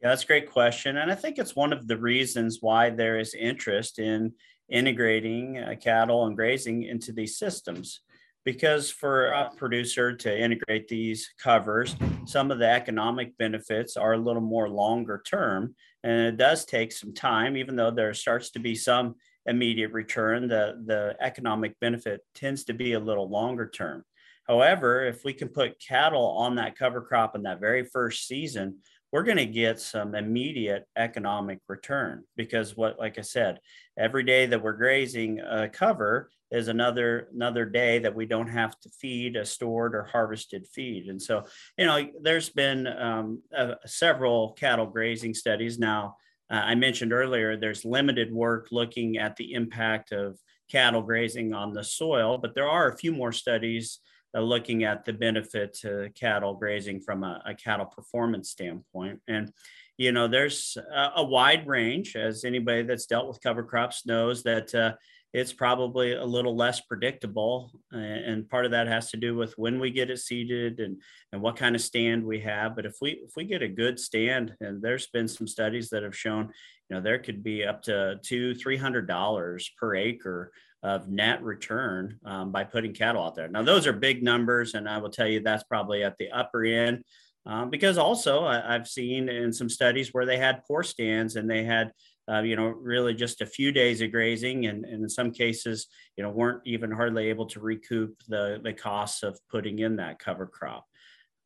Yeah, 0.00 0.08
that's 0.08 0.24
a 0.24 0.26
great 0.26 0.50
question. 0.50 0.96
And 0.96 1.10
I 1.12 1.14
think 1.14 1.38
it's 1.38 1.54
one 1.54 1.74
of 1.74 1.86
the 1.86 1.98
reasons 1.98 2.58
why 2.62 2.88
there 2.88 3.18
is 3.18 3.34
interest 3.34 3.98
in 3.98 4.32
integrating 4.70 5.58
uh, 5.58 5.74
cattle 5.80 6.26
and 6.26 6.36
grazing 6.36 6.84
into 6.84 7.12
these 7.12 7.38
systems. 7.38 8.00
Because 8.44 8.90
for 8.90 9.26
a 9.26 9.50
producer 9.56 10.16
to 10.16 10.38
integrate 10.38 10.88
these 10.88 11.28
covers, 11.38 11.94
some 12.24 12.50
of 12.50 12.58
the 12.58 12.68
economic 12.68 13.36
benefits 13.36 13.96
are 13.96 14.14
a 14.14 14.18
little 14.18 14.40
more 14.40 14.68
longer 14.68 15.22
term 15.26 15.74
and 16.02 16.26
it 16.26 16.36
does 16.36 16.64
take 16.64 16.92
some 16.92 17.12
time 17.12 17.56
even 17.56 17.76
though 17.76 17.90
there 17.90 18.14
starts 18.14 18.50
to 18.50 18.58
be 18.58 18.74
some 18.74 19.14
immediate 19.46 19.92
return 19.92 20.48
the 20.48 20.80
the 20.86 21.16
economic 21.20 21.78
benefit 21.80 22.20
tends 22.34 22.64
to 22.64 22.74
be 22.74 22.92
a 22.92 23.00
little 23.00 23.28
longer 23.28 23.68
term 23.68 24.04
however 24.46 25.04
if 25.04 25.24
we 25.24 25.32
can 25.32 25.48
put 25.48 25.80
cattle 25.80 26.36
on 26.38 26.56
that 26.56 26.76
cover 26.76 27.00
crop 27.00 27.34
in 27.34 27.42
that 27.42 27.60
very 27.60 27.84
first 27.84 28.26
season 28.26 28.78
we're 29.12 29.24
going 29.24 29.36
to 29.36 29.46
get 29.46 29.80
some 29.80 30.14
immediate 30.14 30.86
economic 30.96 31.58
return 31.68 32.22
because 32.36 32.76
what 32.76 32.98
like 32.98 33.18
i 33.18 33.22
said 33.22 33.58
every 33.98 34.22
day 34.22 34.46
that 34.46 34.62
we're 34.62 34.72
grazing 34.72 35.40
a 35.40 35.68
cover 35.68 36.30
is 36.50 36.68
another 36.68 37.28
another 37.32 37.64
day 37.64 37.98
that 38.00 38.14
we 38.14 38.26
don't 38.26 38.48
have 38.48 38.78
to 38.80 38.90
feed 38.90 39.36
a 39.36 39.44
stored 39.44 39.94
or 39.94 40.02
harvested 40.04 40.66
feed. 40.66 41.06
And 41.06 41.20
so 41.20 41.44
you 41.78 41.86
know 41.86 42.08
there's 42.20 42.50
been 42.50 42.86
um, 42.86 43.42
uh, 43.56 43.74
several 43.86 44.52
cattle 44.52 44.86
grazing 44.86 45.34
studies. 45.34 45.78
Now 45.78 46.16
uh, 46.50 46.62
I 46.64 46.74
mentioned 46.74 47.12
earlier, 47.12 47.56
there's 47.56 47.84
limited 47.84 48.32
work 48.32 48.68
looking 48.72 49.18
at 49.18 49.36
the 49.36 49.52
impact 49.52 50.12
of 50.12 50.38
cattle 50.68 51.02
grazing 51.02 51.52
on 51.52 51.72
the 51.72 51.84
soil, 51.84 52.38
but 52.38 52.54
there 52.54 52.68
are 52.68 52.88
a 52.88 52.96
few 52.96 53.12
more 53.12 53.32
studies 53.32 54.00
uh, 54.34 54.40
looking 54.40 54.84
at 54.84 55.04
the 55.04 55.12
benefit 55.12 55.74
to 55.74 56.10
cattle 56.14 56.54
grazing 56.54 57.00
from 57.00 57.24
a, 57.24 57.42
a 57.46 57.54
cattle 57.54 57.86
performance 57.86 58.50
standpoint. 58.50 59.20
And 59.28 59.52
you 60.00 60.12
know, 60.12 60.28
there's 60.28 60.78
a, 60.94 61.10
a, 61.16 61.24
wide 61.24 61.66
range, 61.66 62.16
as 62.16 62.44
anybody 62.44 62.84
that's 62.84 63.04
dealt 63.04 63.28
with 63.28 63.42
cover 63.42 63.62
crops 63.62 64.06
knows 64.06 64.42
that 64.44 64.74
uh, 64.74 64.94
it's 65.34 65.52
probably 65.52 66.14
a 66.14 66.24
little 66.24 66.56
less 66.56 66.80
predictable. 66.80 67.70
And 67.92 68.48
part 68.48 68.64
of 68.64 68.70
that 68.70 68.88
has 68.88 69.10
to 69.10 69.18
do 69.18 69.36
with 69.36 69.52
when 69.58 69.78
we 69.78 69.90
get 69.90 70.08
it 70.08 70.18
seeded 70.18 70.80
and, 70.80 71.02
and 71.32 71.42
what 71.42 71.56
kind 71.56 71.76
of 71.76 71.82
stand 71.82 72.24
we 72.24 72.40
have. 72.40 72.74
But 72.74 72.86
if 72.86 72.96
we 73.02 73.10
if 73.10 73.32
we 73.36 73.44
get 73.44 73.62
a 73.62 73.68
good 73.68 74.00
stand, 74.00 74.54
and 74.60 74.80
there's 74.80 75.08
been 75.08 75.28
some 75.28 75.46
studies 75.46 75.90
that 75.90 76.02
have 76.02 76.16
shown, 76.16 76.50
you 76.88 76.96
know, 76.96 77.02
there 77.02 77.18
could 77.18 77.42
be 77.42 77.64
up 77.64 77.82
to 77.82 78.18
two, 78.22 78.54
three 78.54 78.78
hundred 78.78 79.06
dollars 79.06 79.70
per 79.78 79.94
acre 79.94 80.50
of 80.82 81.08
net 81.08 81.42
return 81.42 82.18
um, 82.24 82.52
by 82.52 82.64
putting 82.64 82.94
cattle 82.94 83.22
out 83.22 83.34
there. 83.34 83.48
Now, 83.48 83.62
those 83.62 83.86
are 83.86 83.92
big 83.92 84.22
numbers, 84.22 84.74
and 84.74 84.88
I 84.88 84.98
will 84.98 85.10
tell 85.10 85.26
you 85.26 85.40
that's 85.40 85.64
probably 85.64 86.02
at 86.02 86.16
the 86.18 86.30
upper 86.30 86.64
end. 86.64 87.04
Um, 87.46 87.70
because 87.70 87.96
also 87.96 88.44
I, 88.44 88.72
have 88.72 88.86
seen 88.86 89.28
in 89.28 89.52
some 89.52 89.70
studies 89.70 90.12
where 90.12 90.26
they 90.26 90.36
had 90.36 90.64
poor 90.66 90.82
stands 90.82 91.36
and 91.36 91.48
they 91.48 91.64
had 91.64 91.90
uh, 92.30 92.42
you 92.42 92.54
know 92.54 92.66
really 92.66 93.14
just 93.14 93.40
a 93.40 93.46
few 93.46 93.72
days 93.72 94.02
of 94.02 94.12
grazing 94.12 94.66
and, 94.66 94.84
and, 94.84 95.02
in 95.02 95.08
some 95.08 95.30
cases 95.30 95.86
you 96.16 96.22
know 96.22 96.28
weren't 96.28 96.60
even 96.66 96.90
hardly 96.90 97.28
able 97.28 97.46
to 97.46 97.60
recoup 97.60 98.14
the 98.28 98.60
the 98.62 98.74
costs 98.74 99.22
of 99.22 99.40
putting 99.50 99.78
in 99.78 99.96
that 99.96 100.18
cover 100.18 100.46
crop 100.46 100.84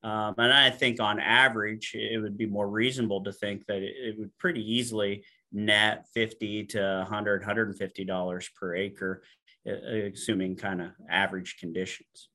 um, 0.02 0.34
and 0.36 0.52
i 0.52 0.68
think 0.68 1.00
on 1.00 1.20
average 1.20 1.92
it 1.94 2.20
would 2.20 2.36
be 2.36 2.46
more 2.46 2.68
reasonable 2.68 3.22
to 3.22 3.32
think 3.32 3.64
that 3.66 3.78
it, 3.78 3.94
it 3.96 4.18
would 4.18 4.36
pretty 4.38 4.60
easily 4.60 5.24
net 5.54 6.06
50 6.12 6.64
to 6.64 6.80
100 7.08 7.40
150 7.40 8.04
dollars 8.04 8.50
per 8.58 8.75
acre 8.75 9.23
uh, 9.66 9.70
uh, 9.73 10.11
assuming 10.12 10.56
kind 10.56 10.82
of 10.82 10.90
average 11.08 11.56
conditions 11.58 12.28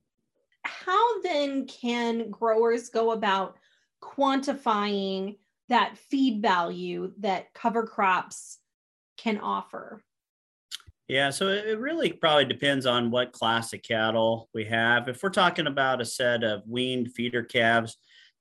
how 0.66 1.22
then 1.22 1.68
can 1.68 2.30
growers 2.30 2.90
go 2.90 3.12
about 3.12 3.58
quantifying 4.02 5.38
that 5.70 5.98
feed 5.98 6.42
value 6.42 7.12
that 7.20 7.54
cover 7.54 7.86
crops 7.86 8.60
can 9.18 9.38
offer? 9.40 10.02
Yeah, 11.08 11.32
so 11.32 11.48
it 11.48 11.80
really 11.80 12.12
probably 12.12 12.46
depends 12.46 12.86
on 12.86 13.10
what 13.10 13.32
class 13.32 13.74
of 13.74 13.82
cattle 13.82 14.48
we 14.54 14.66
have. 14.66 15.08
If 15.08 15.24
we're 15.24 15.30
talking 15.30 15.66
about 15.66 16.02
a 16.02 16.06
set 16.06 16.44
of 16.44 16.62
weaned 16.68 17.14
feeder 17.14 17.44
calves 17.44 17.98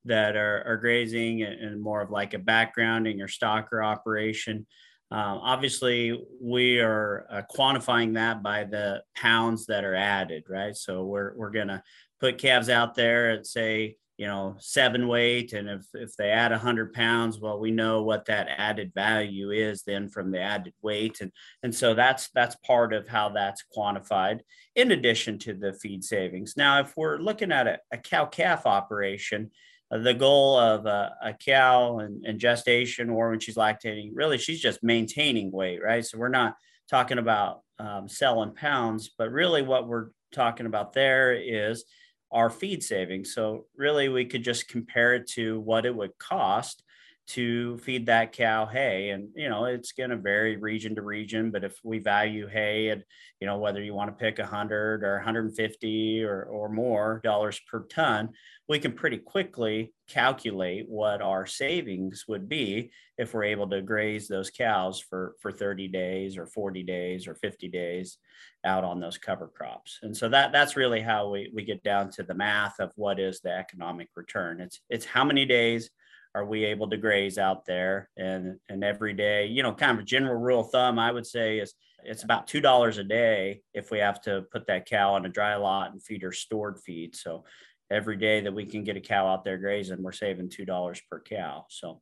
that 0.09 0.37
are, 0.37 0.63
are 0.67 0.77
grazing 0.77 1.43
and 1.43 1.81
more 1.81 2.01
of 2.01 2.11
like 2.11 2.35
a 2.35 2.39
background 2.39 3.07
in 3.07 3.19
your 3.19 3.29
stocker 3.29 3.85
operation, 3.85 4.67
uh, 5.11 5.39
obviously, 5.41 6.23
we 6.41 6.81
are 6.81 7.27
uh, 7.31 7.43
quantifying 7.51 8.15
that 8.15 8.43
by 8.43 8.65
the 8.65 9.03
pounds 9.17 9.65
that 9.67 9.85
are 9.85 9.95
added, 9.95 10.45
right? 10.49 10.77
So 10.77 11.05
we're, 11.05 11.35
we're 11.35 11.51
going 11.51 11.69
to 11.69 11.83
put 12.21 12.37
calves 12.37 12.69
out 12.69 12.95
there 12.95 13.31
and 13.31 13.47
say, 13.47 13.97
you 14.19 14.27
know, 14.27 14.57
seven 14.59 15.09
weight. 15.09 15.55
And 15.55 15.69
if, 15.69 15.87
if 15.95 16.15
they 16.17 16.31
add 16.31 16.51
100 16.51 16.93
pounds, 16.93 17.39
well, 17.39 17.59
we 17.59 17.71
know 17.71 18.03
what 18.03 18.27
that 18.27 18.49
added 18.55 18.93
value 18.93 19.51
is 19.51 19.83
then 19.85 20.09
from 20.09 20.31
the 20.31 20.41
added 20.41 20.75
weight. 20.83 21.21
And, 21.23 21.33
and 21.63 21.75
so 21.75 21.95
that's, 21.95 22.29
that's 22.35 22.57
part 22.57 22.93
of 22.93 23.09
how 23.09 23.31
that's 23.31 23.65
quantified 23.75 24.41
in 24.75 24.91
addition 24.91 25.39
to 25.39 25.55
the 25.55 25.73
feed 25.73 26.05
savings. 26.05 26.55
Now, 26.57 26.81
if 26.81 26.93
we're 26.97 27.19
looking 27.19 27.53
at 27.53 27.67
a, 27.67 27.79
a 27.93 27.97
cow 27.97 28.27
calf 28.27 28.67
operation, 28.67 29.53
the 29.91 30.15
goal 30.15 30.59
of 30.59 30.87
a, 30.87 31.15
a 31.23 31.33
cow 31.33 31.99
and, 31.99 32.25
and 32.25 32.39
gestation 32.39 33.09
or 33.09 33.31
when 33.31 33.41
she's 33.41 33.57
lactating, 33.57 34.11
really, 34.13 34.39
she's 34.39 34.61
just 34.61 34.83
maintaining 34.83 35.51
weight, 35.51 35.83
right? 35.83 36.05
So 36.05 36.19
we're 36.19 36.29
not 36.29 36.57
talking 36.91 37.19
about 37.19 37.63
um, 37.79 38.09
selling 38.09 38.55
pounds, 38.55 39.11
but 39.17 39.31
really 39.31 39.63
what 39.63 39.89
we're 39.89 40.09
talking 40.33 40.67
about 40.67 40.93
there 40.93 41.33
is 41.33 41.85
our 42.31 42.51
feed 42.51 42.83
savings. 42.83 43.33
So 43.33 43.67
really 43.77 44.09
we 44.09 44.27
could 44.27 44.45
just 44.45 44.69
compare 44.69 45.15
it 45.15 45.27
to 45.31 45.61
what 45.61 45.87
it 45.87 45.95
would 45.95 46.19
cost 46.19 46.83
to 47.29 47.79
feed 47.79 48.07
that 48.07 48.33
cow 48.33 48.67
hay. 48.67 49.11
And 49.11 49.29
you 49.35 49.49
know 49.49 49.65
it's 49.65 49.93
going 49.93 50.11
to 50.11 50.17
vary 50.17 50.57
region 50.57 50.95
to 50.95 51.03
region 51.03 51.51
but 51.51 51.65
if 51.65 51.79
we 51.83 51.99
value 51.99 52.47
hay 52.47 52.89
and 52.89 53.05
you 53.41 53.47
know 53.47 53.59
whether 53.59 53.83
you 53.83 53.95
want 53.95 54.11
to 54.11 54.25
pick 54.25 54.39
100 54.39 55.05
or 55.05 55.15
150 55.17 56.25
or, 56.25 56.43
or 56.45 56.69
more 56.69 57.21
dollars 57.23 57.61
per 57.71 57.85
ton 57.85 58.31
we 58.69 58.79
can 58.79 58.93
pretty 58.93 59.19
quickly 59.19 59.93
calculate 60.09 60.87
what 60.89 61.23
our 61.23 61.47
savings 61.47 62.25
would 62.29 62.49
be 62.49 62.91
if 63.17 63.35
we're 63.35 63.45
able 63.45 63.69
to 63.69 63.83
graze 63.83 64.29
those 64.29 64.51
cows 64.51 65.01
for 65.01 65.35
for 65.41 65.53
30 65.53 65.89
days 65.89 66.37
or 66.37 66.47
40 66.47 66.83
days 66.83 67.27
or 67.27 67.35
50 67.35 67.69
days 67.69 68.19
out 68.65 68.85
on 68.85 69.01
those 69.01 69.19
cover 69.19 69.49
crops. 69.49 69.99
And 70.03 70.17
so 70.17 70.29
that 70.29 70.53
that's 70.53 70.77
really 70.77 71.01
how 71.01 71.31
we, 71.31 71.51
we 71.55 71.65
get 71.65 71.83
down 71.83 72.11
to 72.13 72.23
the 72.23 72.35
math 72.35 72.81
of 72.81 72.93
what 72.97 73.21
is 73.21 73.41
the 73.41 73.51
economic 73.51 74.09
return. 74.17 74.61
It's 74.61 74.81
it's 74.91 75.05
how 75.05 75.25
many 75.25 75.45
days 75.45 75.91
are 76.39 76.47
we 76.47 76.65
able 76.65 76.89
to 76.91 76.97
graze 76.97 77.39
out 77.39 77.67
there? 77.67 78.09
And 78.17 78.59
and 78.69 78.85
every 78.85 79.13
day 79.13 79.47
you 79.47 79.63
know 79.63 79.73
kind 79.73 79.99
of 79.99 80.05
general 80.05 80.41
rule 80.41 80.61
of 80.61 80.71
thumb 80.71 80.99
i 80.99 81.11
would 81.11 81.27
say 81.27 81.59
is 81.59 81.75
it's 82.05 82.23
about 82.23 82.47
two 82.47 82.61
dollars 82.61 82.99
a 82.99 83.05
day 83.05 83.63
if 83.75 83.91
we 83.91 83.99
have 83.99 84.21
to 84.23 84.43
put 84.53 84.67
that 84.67 84.87
cow 84.87 85.15
on 85.15 85.27
a 85.27 85.29
dry 85.29 85.57
lot 85.57 85.93
and 85.93 86.03
feed 86.03 86.23
her 86.23 86.33
stored 86.33 86.79
feed. 86.79 87.17
So 87.17 87.45
every 87.91 88.17
day 88.17 88.41
that 88.41 88.55
we 88.55 88.67
can 88.67 88.85
get 88.85 88.97
a 88.97 89.01
cow 89.01 89.27
out 89.27 89.45
there 89.45 89.59
grazing 89.59 90.03
we're 90.03 90.13
saving 90.13 90.51
two 90.51 90.65
dollars 90.65 91.01
per 91.11 91.21
cow. 91.21 91.67
So 91.69 92.01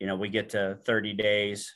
you 0.00 0.06
know 0.06 0.16
we 0.16 0.28
get 0.28 0.50
to 0.50 0.78
30 0.84 1.14
days 1.14 1.72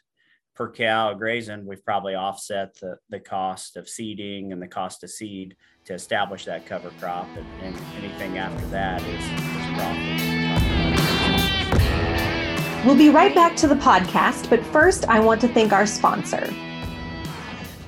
per 0.57 0.71
cow 0.71 1.15
grazing 1.15 1.65
we've 1.65 1.85
probably 1.85 2.15
offset 2.15 2.75
the, 2.81 2.97
the 3.09 3.21
cost 3.21 3.77
of 3.77 3.89
seeding 3.89 4.53
and 4.53 4.61
the 4.61 4.69
cost 4.69 5.05
of 5.05 5.11
seed 5.11 5.57
to 5.85 5.95
establish 5.95 6.45
that 6.47 6.67
cover 6.67 6.91
crop. 6.99 7.29
And, 7.37 7.47
and 7.63 7.77
anything 7.97 8.39
after 8.39 8.67
that 8.67 9.01
is, 9.03 9.25
is 9.25 10.40
We'll 12.87 12.97
be 12.97 13.11
right 13.11 13.35
back 13.35 13.57
to 13.57 13.69
the 13.69 13.75
podcast, 13.75 14.49
but 14.49 14.65
first, 14.65 15.07
I 15.07 15.21
want 15.21 15.39
to 15.43 15.49
thank 15.49 15.71
our 15.71 15.87
sponsor. 15.87 16.51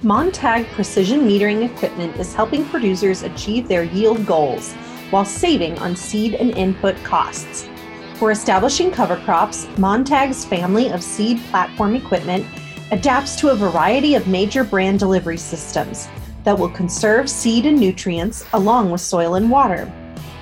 Montag 0.02 0.66
Precision 0.66 1.20
Metering 1.20 1.64
Equipment 1.64 2.14
is 2.16 2.34
helping 2.34 2.66
producers 2.66 3.22
achieve 3.22 3.68
their 3.68 3.84
yield 3.84 4.26
goals 4.26 4.74
while 5.08 5.24
saving 5.24 5.78
on 5.78 5.96
seed 5.96 6.34
and 6.34 6.50
input 6.58 6.94
costs. 7.04 7.70
For 8.16 8.32
establishing 8.32 8.90
cover 8.90 9.16
crops, 9.16 9.66
Montag's 9.78 10.44
family 10.44 10.90
of 10.90 11.02
seed 11.02 11.40
platform 11.44 11.96
equipment 11.96 12.44
adapts 12.90 13.34
to 13.36 13.48
a 13.48 13.56
variety 13.56 14.14
of 14.14 14.28
major 14.28 14.62
brand 14.62 14.98
delivery 14.98 15.38
systems 15.38 16.06
that 16.44 16.58
will 16.58 16.68
conserve 16.68 17.30
seed 17.30 17.64
and 17.64 17.80
nutrients 17.80 18.44
along 18.52 18.90
with 18.90 19.00
soil 19.00 19.36
and 19.36 19.50
water. 19.50 19.90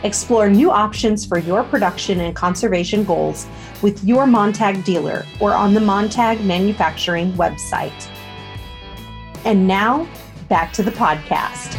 Explore 0.02 0.48
new 0.48 0.70
options 0.70 1.26
for 1.26 1.38
your 1.38 1.62
production 1.62 2.20
and 2.20 2.34
conservation 2.34 3.04
goals 3.04 3.46
with 3.82 4.02
your 4.02 4.26
Montag 4.26 4.82
dealer 4.82 5.26
or 5.40 5.52
on 5.52 5.74
the 5.74 5.80
Montag 5.80 6.42
Manufacturing 6.42 7.32
website. 7.34 8.08
And 9.44 9.66
now, 9.66 10.08
back 10.48 10.72
to 10.72 10.82
the 10.82 10.90
podcast. 10.90 11.74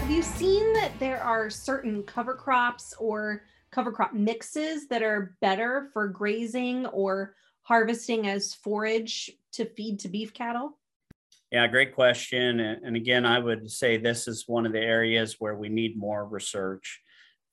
Have 0.00 0.10
you 0.10 0.22
seen 0.22 0.70
that 0.74 0.92
there 0.98 1.22
are 1.22 1.48
certain 1.48 2.02
cover 2.02 2.34
crops 2.34 2.94
or 2.98 3.44
cover 3.70 3.92
crop 3.92 4.12
mixes 4.12 4.86
that 4.88 5.02
are 5.02 5.34
better 5.40 5.88
for 5.94 6.08
grazing 6.08 6.84
or 6.86 7.34
harvesting 7.62 8.28
as 8.28 8.52
forage 8.52 9.30
to 9.52 9.64
feed 9.64 9.98
to 10.00 10.08
beef 10.08 10.34
cattle? 10.34 10.76
Yeah, 11.50 11.66
great 11.66 11.94
question. 11.96 12.60
And 12.60 12.94
again, 12.94 13.26
I 13.26 13.40
would 13.40 13.70
say 13.70 13.96
this 13.96 14.28
is 14.28 14.46
one 14.46 14.66
of 14.66 14.72
the 14.72 14.80
areas 14.80 15.36
where 15.40 15.56
we 15.56 15.68
need 15.68 15.98
more 15.98 16.24
research. 16.24 17.00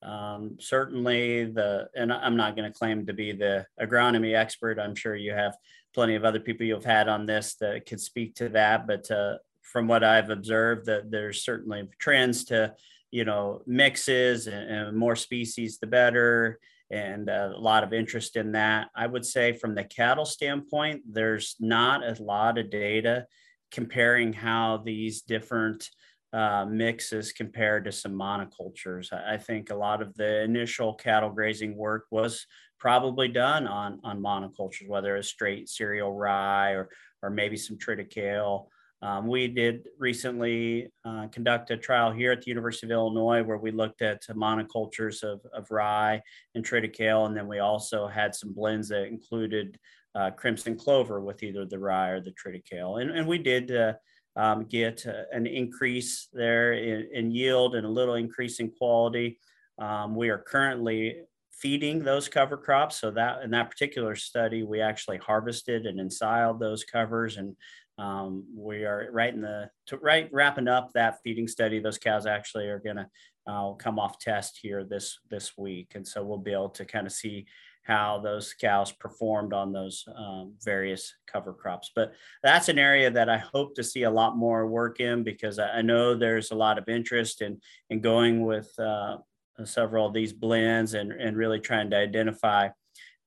Um, 0.04 0.58
certainly, 0.60 1.46
the 1.46 1.90
and 1.96 2.14
I'm 2.14 2.38
not 2.38 2.56
going 2.56 2.72
to 2.72 2.78
claim 2.78 3.08
to 3.08 3.14
be 3.14 3.32
the 3.32 3.66
agronomy 3.82 4.36
expert. 4.36 4.78
I'm 4.78 4.94
sure 4.94 5.16
you 5.16 5.34
have 5.34 5.58
plenty 5.96 6.14
of 6.14 6.26
other 6.26 6.40
people 6.40 6.68
you've 6.68 6.86
had 6.86 7.08
on 7.08 7.26
this 7.26 7.56
that 7.56 7.88
could 7.88 8.00
speak 8.00 8.36
to 8.36 8.50
that. 8.50 8.86
But 8.86 9.10
uh, 9.10 9.38
from 9.64 9.88
what 9.88 10.04
I've 10.04 10.30
observed, 10.30 10.86
that 10.86 11.10
there's 11.10 11.44
certainly 11.44 11.90
trends 11.98 12.46
to 12.46 12.76
you 13.10 13.26
know 13.26 13.64
mixes 13.66 14.46
and, 14.46 14.70
and 14.70 14.96
more 14.96 15.16
species, 15.16 15.80
the 15.80 15.88
better 15.88 16.60
and 16.90 17.30
a 17.30 17.54
lot 17.58 17.84
of 17.84 17.92
interest 17.94 18.38
in 18.38 18.54
that. 18.54 18.90
I 18.96 19.08
would 19.08 19.26
say 19.26 19.54
from 19.54 19.76
the 19.76 19.84
cattle 19.84 20.24
standpoint, 20.24 21.02
there's 21.12 21.56
not 21.60 22.02
a 22.02 22.22
lot 22.24 22.58
of 22.58 22.70
data 22.70 23.26
comparing 23.72 24.34
how 24.34 24.82
these 24.86 25.22
different 25.22 25.90
uh, 26.34 26.66
mixes 26.70 27.32
compared 27.32 27.86
to 27.86 27.92
some 27.92 28.12
monocultures. 28.12 29.14
I 29.14 29.38
think 29.38 29.70
a 29.70 29.76
lot 29.76 30.02
of 30.02 30.14
the 30.16 30.44
initial 30.44 30.94
cattle 30.94 31.30
grazing 31.30 31.76
work 31.76 32.06
was 32.12 32.46
probably 32.80 33.28
done 33.28 33.66
on, 33.66 34.00
on 34.04 34.22
monocultures, 34.22 34.88
whether 34.88 35.16
it's 35.16 35.30
straight 35.30 35.70
cereal 35.70 36.14
rye 36.14 36.72
or, 36.72 36.90
or 37.24 37.30
maybe 37.30 37.58
some 37.58 37.78
triticale. 37.78 38.68
Um, 39.02 39.28
we 39.28 39.48
did 39.48 39.88
recently 40.00 40.92
uh, 41.06 41.28
conduct 41.28 41.70
a 41.70 41.78
trial 41.78 42.12
here 42.12 42.32
at 42.32 42.42
the 42.42 42.50
University 42.50 42.88
of 42.88 42.92
Illinois 42.92 43.44
where 43.44 43.58
we 43.58 43.72
looked 43.72 44.02
at 44.02 44.24
monocultures 44.28 45.24
of, 45.24 45.42
of 45.54 45.70
rye 45.70 46.22
and 46.56 46.66
triticale, 46.66 47.28
and 47.28 47.38
then 47.38 47.48
we 47.48 47.60
also 47.60 48.08
had 48.08 48.34
some 48.34 48.54
blends 48.54 48.90
that 48.90 49.06
included 49.06 49.80
uh, 50.18 50.32
crimson 50.32 50.76
clover 50.76 51.22
with 51.22 51.44
either 51.44 51.66
the 51.66 51.78
rye 51.78 52.10
or 52.10 52.22
the 52.22 52.32
triticale. 52.32 53.02
And, 53.02 53.12
and 53.12 53.28
we 53.28 53.38
did 53.38 53.72
uh, 53.72 53.94
um, 54.36 54.66
get 54.66 55.06
uh, 55.06 55.24
an 55.32 55.46
increase 55.46 56.28
there 56.34 56.74
in, 56.74 57.08
in, 57.14 57.32
yield 57.32 57.76
and 57.76 57.86
a 57.86 57.90
little 57.90 58.16
increase 58.16 58.60
in 58.60 58.72
quality. 58.72 59.40
Um, 59.78 60.16
we 60.16 60.30
are 60.30 60.40
currently 60.40 61.22
feeding 61.52 62.04
those 62.04 62.30
cover 62.30 62.58
crops. 62.58 63.00
So 63.00 63.12
that 63.12 63.44
in 63.44 63.52
that 63.52 63.70
particular 63.70 64.16
study, 64.16 64.64
we 64.64 64.82
actually 64.82 65.18
harvested 65.18 65.86
and 65.86 66.00
ensiled 66.00 66.60
those 66.60 66.84
covers 66.84 67.38
and 67.38 67.56
um, 68.00 68.46
we 68.56 68.86
are 68.86 69.10
right 69.12 69.34
in 69.34 69.42
the 69.42 69.70
right 70.02 70.30
wrapping 70.32 70.68
up 70.68 70.92
that 70.94 71.20
feeding 71.24 71.48
study. 71.48 71.80
Those 71.80 71.98
cows 71.98 72.26
actually 72.28 72.68
are 72.68 72.80
going 72.80 72.98
to 72.98 73.10
uh, 73.48 73.74
come 73.74 73.98
off 73.98 74.20
test 74.20 74.60
here 74.62 74.84
this 74.84 75.18
this 75.30 75.58
week, 75.58 75.94
and 75.96 76.08
so 76.08 76.24
we'll 76.24 76.38
be 76.38 76.54
able 76.54 76.70
to 76.70 76.86
kind 76.86 77.08
of 77.08 77.14
see 77.14 77.48
how 77.88 78.20
those 78.20 78.54
cows 78.54 78.92
performed 78.92 79.54
on 79.54 79.72
those 79.72 80.06
um, 80.18 80.54
various 80.62 81.16
cover 81.26 81.54
crops. 81.54 81.90
But 81.96 82.14
that's 82.44 82.68
an 82.68 82.78
area 82.78 83.10
that 83.10 83.30
I 83.30 83.38
hope 83.38 83.76
to 83.76 83.84
see 83.84 84.04
a 84.04 84.12
lot 84.12 84.36
more 84.36 84.68
work 84.68 85.00
in 85.00 85.24
because 85.24 85.58
I, 85.58 85.82
know 85.82 86.14
there's 86.14 86.52
a 86.52 86.56
lot 86.56 86.78
of 86.78 86.90
interest 86.90 87.42
in 87.42 87.62
in 87.90 88.02
going 88.02 88.46
with 88.46 88.78
uh, 88.78 89.18
several 89.64 90.06
of 90.06 90.14
these 90.14 90.34
blends 90.34 90.96
and 90.96 91.14
and 91.14 91.38
really 91.38 91.62
trying 91.62 91.90
to 91.92 91.98
identify 91.98 92.68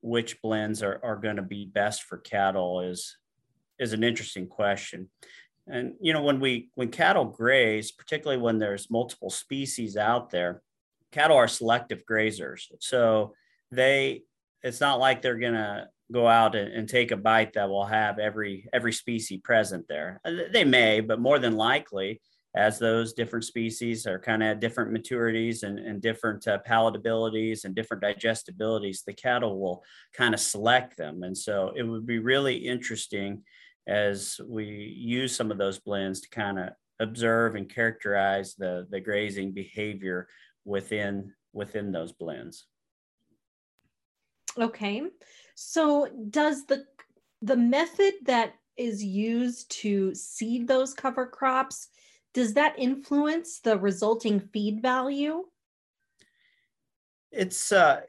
which 0.01 0.41
blends 0.43 0.83
are, 0.83 0.99
are 1.03 1.15
going 1.15 1.37
to 1.37 1.41
be 1.41 1.65
best 1.65 2.03
for 2.03 2.17
cattle 2.19 2.81
is 2.81 3.17
is 3.79 3.93
an 3.93 4.03
interesting 4.03 4.47
question. 4.47 5.09
And 5.67 5.95
you 5.99 6.13
know, 6.13 6.21
when 6.21 6.39
we 6.39 6.69
when 6.75 6.89
cattle 6.89 7.25
graze, 7.25 7.91
particularly 7.91 8.41
when 8.41 8.59
there's 8.59 8.91
multiple 8.91 9.31
species 9.31 9.97
out 9.97 10.29
there, 10.29 10.61
cattle 11.11 11.37
are 11.37 11.47
selective 11.47 12.03
grazers. 12.05 12.67
So 12.79 13.33
they 13.71 14.23
it's 14.63 14.81
not 14.81 14.99
like 14.99 15.21
they're 15.21 15.39
gonna 15.39 15.87
go 16.11 16.27
out 16.27 16.55
and, 16.55 16.73
and, 16.73 16.89
take 16.89 17.11
a 17.11 17.17
bite 17.17 17.53
that 17.53 17.69
will 17.69 17.85
have 17.85 18.19
every 18.19 18.67
every 18.73 18.91
species 18.91 19.39
present 19.43 19.85
there. 19.87 20.19
They 20.51 20.65
may, 20.65 20.99
but 20.99 21.21
more 21.21 21.39
than 21.39 21.55
likely, 21.55 22.21
as 22.55 22.77
those 22.77 23.13
different 23.13 23.45
species 23.45 24.05
are 24.05 24.19
kind 24.19 24.43
of 24.43 24.49
at 24.49 24.59
different 24.59 24.91
maturities 24.91 25.63
and, 25.63 25.79
and 25.79 26.01
different 26.01 26.45
uh, 26.47 26.59
palatabilities 26.67 27.63
and 27.63 27.73
different 27.73 28.03
digestibilities, 28.03 29.05
the 29.05 29.13
cattle 29.13 29.59
will 29.59 29.83
kind 30.13 30.33
of 30.33 30.39
select 30.39 30.97
them. 30.97 31.23
And 31.23 31.37
so 31.37 31.71
it 31.75 31.83
would 31.83 32.05
be 32.05 32.19
really 32.19 32.55
interesting 32.55 33.43
as 33.87 34.39
we 34.45 34.65
use 34.65 35.35
some 35.35 35.49
of 35.49 35.57
those 35.57 35.79
blends 35.79 36.21
to 36.21 36.29
kind 36.29 36.59
of 36.59 36.69
observe 36.99 37.55
and 37.55 37.73
characterize 37.73 38.55
the, 38.55 38.85
the 38.89 38.99
grazing 38.99 39.53
behavior 39.53 40.27
within 40.65 41.33
within 41.53 41.91
those 41.91 42.13
blends. 42.13 42.67
Okay. 44.57 45.03
So 45.55 46.07
does 46.29 46.65
the 46.65 46.85
the 47.41 47.57
method 47.57 48.13
that 48.25 48.53
is 48.77 49.03
used 49.03 49.69
to 49.71 50.13
seed 50.13 50.67
those 50.67 50.93
cover 50.93 51.25
crops 51.25 51.89
does 52.33 52.53
that 52.53 52.75
influence 52.77 53.59
the 53.59 53.77
resulting 53.77 54.39
feed 54.39 54.81
value? 54.81 55.43
It's 57.31 57.71
uh, 57.71 58.01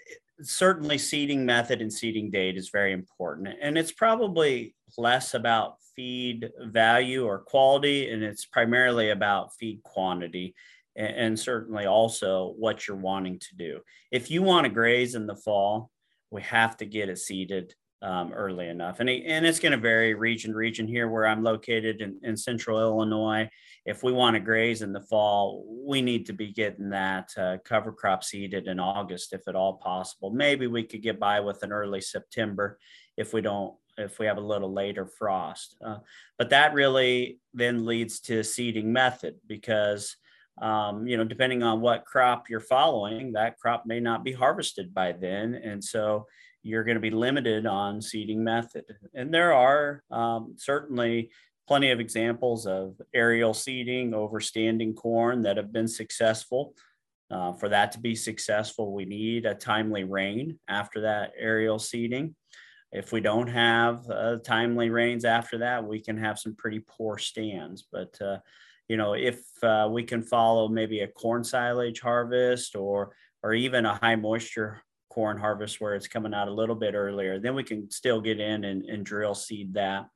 certainly 0.43 0.99
seeding 0.99 1.45
method 1.45 1.81
and 1.81 1.93
seeding 1.93 2.31
date 2.31 2.57
is 2.57 2.71
very 2.71 2.93
important. 2.93 3.49
And 3.61 3.77
it's 3.77 3.93
probably 3.93 4.75
less 4.97 5.35
about 5.35 5.77
feed 5.97 6.51
value 6.61 7.25
or 7.25 7.39
quality, 7.39 8.11
and 8.11 8.23
it's 8.23 8.47
primarily 8.47 9.11
about 9.11 9.55
feed 9.57 9.83
quantity 9.83 10.55
and, 10.97 11.17
and 11.17 11.39
certainly 11.39 11.87
also 11.87 12.55
what 12.59 12.87
you're 12.87 12.97
wanting 12.97 13.39
to 13.39 13.57
do. 13.57 13.81
If 14.11 14.31
you 14.31 14.43
want 14.43 14.65
to 14.65 14.73
graze 14.73 15.15
in 15.15 15.27
the 15.27 15.37
fall, 15.37 15.91
we 16.33 16.43
have 16.43 16.77
to 16.79 16.87
get 16.87 17.11
it 17.11 17.19
seeded 17.19 17.75
um, 18.01 18.33
early 18.33 18.69
enough. 18.69 18.99
And, 18.99 19.09
and 19.09 19.47
it's 19.47 19.61
going 19.61 19.73
to 19.73 19.79
vary 19.79 20.15
region 20.15 20.55
region 20.55 20.89
here 20.89 21.09
where 21.09 21.27
I'm 21.27 21.45
located 21.45 22.01
in, 22.01 22.19
in 22.25 22.37
central 22.37 22.81
Illinois. 22.81 23.49
If 23.85 24.03
we 24.03 24.13
want 24.13 24.35
to 24.35 24.41
graze 24.41 24.83
in 24.83 24.93
the 24.93 25.03
fall, 25.03 25.65
we 25.87 26.03
need 26.03 26.27
to 26.27 26.33
be 26.33 26.53
getting 26.53 26.91
that 26.91 27.31
uh, 27.37 27.59
cover 27.65 27.93
crop 27.93 28.25
seeded 28.25 28.67
in 28.67 28.81
August, 28.81 29.33
if 29.33 29.47
at 29.47 29.55
all 29.55 29.75
possible. 29.75 30.31
Maybe 30.31 30.67
we 30.67 30.83
could 30.83 31.03
get 31.03 31.21
by 31.21 31.41
with 31.41 31.63
an 31.63 31.71
early 31.71 32.01
September 32.01 32.79
if 33.17 33.33
we 33.33 33.41
don't 33.41 33.75
if 33.99 34.19
we 34.19 34.25
have 34.25 34.39
a 34.39 34.41
little 34.41 34.73
later 34.73 35.07
frost. 35.07 35.77
Uh, 35.85 35.99
but 36.39 36.49
that 36.49 36.73
really 36.73 37.39
then 37.53 37.85
leads 37.85 38.21
to 38.21 38.43
seeding 38.43 38.91
method 38.91 39.37
because 39.47 40.17
um, 40.61 41.07
you 41.07 41.17
know 41.17 41.25
depending 41.25 41.63
on 41.63 41.81
what 41.81 42.05
crop 42.05 42.51
you're 42.51 42.61
following, 42.61 43.33
that 43.33 43.59
crop 43.59 43.85
may 43.87 44.01
not 44.01 44.25
be 44.25 44.33
harvested 44.33 44.93
by 44.93 45.13
then, 45.13 45.55
and 45.55 45.83
so 45.83 46.27
you're 46.63 46.85
going 46.85 46.97
to 46.97 47.01
be 47.01 47.11
limited 47.11 47.67
on 47.67 48.01
seeding 48.01 48.43
method. 48.45 48.85
And 49.15 49.33
there 49.35 49.53
are 49.53 50.03
um, 50.11 50.55
certainly 50.57 51.31
plenty 51.67 51.91
of 51.91 52.01
examples 52.01 52.67
of 52.67 53.01
aerial 53.15 53.55
seeding 53.55 54.15
over 54.15 54.41
standing 54.41 54.95
corn 54.95 55.43
that 55.43 55.57
have 55.57 55.73
been 55.73 55.89
successful. 55.89 56.75
Uh, 57.31 57.53
for 57.53 57.69
that 57.71 57.93
to 57.93 57.99
be 57.99 58.15
successful, 58.15 58.93
we 58.93 59.07
need 59.07 59.47
a 59.47 59.55
timely 59.55 60.05
rain 60.05 60.59
after 60.69 61.01
that 61.01 61.33
aerial 61.39 61.79
seeding. 61.79 62.35
If 62.93 63.11
we 63.11 63.23
don't 63.23 63.49
have 63.49 64.09
uh, 64.11 64.37
timely 64.45 64.91
rains 64.91 65.25
after 65.25 65.59
that, 65.59 65.83
we 65.83 65.99
can 65.99 66.19
have 66.19 66.39
some 66.39 66.55
pretty 66.55 66.81
poor 66.87 67.17
stands. 67.17 67.87
But 67.91 68.21
uh, 68.21 68.39
you 68.89 68.97
know, 68.97 69.15
if 69.15 69.41
uh, 69.63 69.89
we 69.91 70.03
can 70.03 70.23
follow 70.23 70.69
maybe 70.69 71.01
a 71.01 71.09
corn 71.09 71.45
silage 71.45 72.01
harvest 72.01 72.77
or 72.77 73.15
or 73.43 73.55
even 73.55 73.87
a 73.87 73.95
high 73.95 74.17
moisture 74.17 74.83
corn 75.11 75.37
harvest 75.37 75.81
where 75.81 75.95
it's 75.95 76.09
coming 76.09 76.33
out 76.33 76.49
a 76.49 76.55
little 76.55 76.75
bit 76.75 76.95
earlier, 76.95 77.39
then 77.39 77.55
we 77.55 77.63
can 77.63 77.91
still 77.91 78.21
get 78.21 78.41
in 78.41 78.65
and, 78.65 78.85
and 78.85 79.05
drill 79.05 79.35
seed 79.35 79.75
that. 79.75 80.07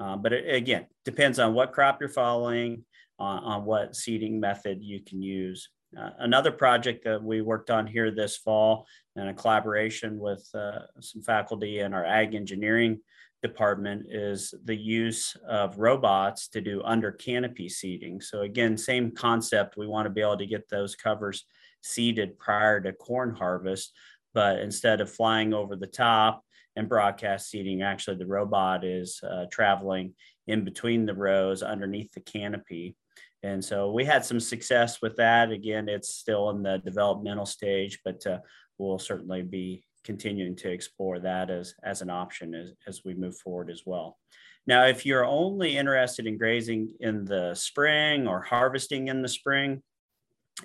Uh, 0.00 0.16
but 0.16 0.32
it, 0.32 0.54
again, 0.54 0.86
depends 1.04 1.38
on 1.38 1.54
what 1.54 1.72
crop 1.72 2.00
you're 2.00 2.08
following, 2.08 2.84
uh, 3.20 3.22
on 3.22 3.64
what 3.64 3.94
seeding 3.94 4.40
method 4.40 4.82
you 4.82 5.00
can 5.00 5.22
use. 5.22 5.68
Uh, 5.96 6.10
another 6.20 6.50
project 6.50 7.04
that 7.04 7.22
we 7.22 7.42
worked 7.42 7.70
on 7.70 7.86
here 7.86 8.10
this 8.10 8.36
fall 8.36 8.86
in 9.14 9.28
a 9.28 9.34
collaboration 9.34 10.18
with 10.18 10.48
uh, 10.54 10.80
some 11.00 11.22
faculty 11.22 11.80
in 11.80 11.92
our 11.92 12.04
ag 12.04 12.34
engineering 12.34 12.98
department 13.42 14.06
is 14.08 14.54
the 14.64 14.76
use 14.76 15.36
of 15.48 15.78
robots 15.78 16.48
to 16.48 16.60
do 16.60 16.82
under 16.84 17.10
canopy 17.10 17.68
seeding. 17.68 18.20
So 18.20 18.42
again, 18.42 18.78
same 18.78 19.10
concept. 19.10 19.76
We 19.76 19.88
want 19.88 20.06
to 20.06 20.10
be 20.10 20.20
able 20.20 20.38
to 20.38 20.46
get 20.46 20.68
those 20.68 20.94
covers 20.94 21.44
seeded 21.82 22.38
prior 22.38 22.80
to 22.80 22.92
corn 22.92 23.34
harvest, 23.34 23.92
but 24.32 24.60
instead 24.60 25.00
of 25.00 25.10
flying 25.10 25.52
over 25.52 25.76
the 25.76 25.86
top 25.86 26.44
and 26.76 26.88
broadcast 26.88 27.50
seeding, 27.50 27.82
actually 27.82 28.16
the 28.16 28.26
robot 28.26 28.84
is 28.84 29.20
uh, 29.28 29.46
traveling 29.50 30.14
in 30.46 30.64
between 30.64 31.04
the 31.04 31.14
rows 31.14 31.62
underneath 31.62 32.12
the 32.12 32.20
canopy. 32.20 32.96
And 33.42 33.64
so 33.64 33.90
we 33.90 34.04
had 34.04 34.24
some 34.24 34.38
success 34.38 35.02
with 35.02 35.16
that. 35.16 35.50
Again, 35.50 35.88
it's 35.88 36.14
still 36.14 36.50
in 36.50 36.62
the 36.62 36.78
developmental 36.78 37.46
stage, 37.46 37.98
but 38.04 38.24
uh, 38.24 38.38
we'll 38.78 39.00
certainly 39.00 39.42
be 39.42 39.84
continuing 40.04 40.56
to 40.56 40.70
explore 40.70 41.18
that 41.20 41.50
as, 41.50 41.74
as 41.82 42.02
an 42.02 42.10
option 42.10 42.54
as, 42.54 42.72
as 42.86 43.04
we 43.04 43.14
move 43.14 43.36
forward 43.38 43.70
as 43.70 43.82
well. 43.86 44.18
Now, 44.66 44.86
if 44.86 45.04
you're 45.04 45.24
only 45.24 45.76
interested 45.76 46.26
in 46.26 46.38
grazing 46.38 46.94
in 47.00 47.24
the 47.24 47.54
spring 47.54 48.28
or 48.28 48.40
harvesting 48.40 49.08
in 49.08 49.22
the 49.22 49.28
spring, 49.28 49.82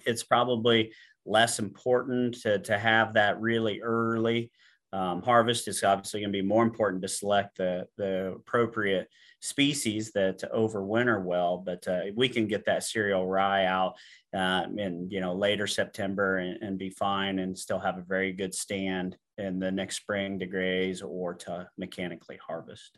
it's 0.06 0.23
probably 0.23 0.93
less 1.26 1.60
important 1.60 2.41
to, 2.41 2.60
to 2.60 2.78
have 2.78 3.15
that 3.15 3.41
really 3.41 3.82
early 3.82 4.52
um, 4.93 5.21
harvest. 5.21 5.67
It's 5.67 5.84
obviously 5.84 6.21
going 6.21 6.32
to 6.32 6.41
be 6.41 6.47
more 6.47 6.63
important 6.63 7.02
to 7.02 7.08
select 7.08 7.58
the, 7.58 7.88
the 7.97 8.34
appropriate 8.36 9.10
species 9.41 10.12
that 10.13 10.41
overwinter 10.54 11.23
well, 11.23 11.58
but 11.58 11.88
uh, 11.88 12.02
we 12.15 12.30
can 12.30 12.47
get 12.47 12.65
that 12.65 12.84
cereal 12.84 13.28
rye 13.28 13.65
out 13.65 13.95
uh, 14.36 14.65
in 14.78 15.08
you 15.10 15.21
know 15.21 15.34
later 15.34 15.67
September 15.67 16.38
and, 16.38 16.62
and, 16.62 16.78
be 16.78 16.89
fine 16.89 17.39
and 17.39 17.58
still 17.58 17.80
have 17.80 17.97
a 17.97 18.04
very 18.04 18.34
good 18.34 18.54
stand 18.54 19.15
in 19.38 19.60
the 19.60 19.71
next 19.71 19.97
spring 19.97 20.39
to 20.39 20.45
graze 20.45 21.02
or 21.02 21.34
to 21.34 21.69
mechanically 21.78 22.38
harvest. 22.45 22.97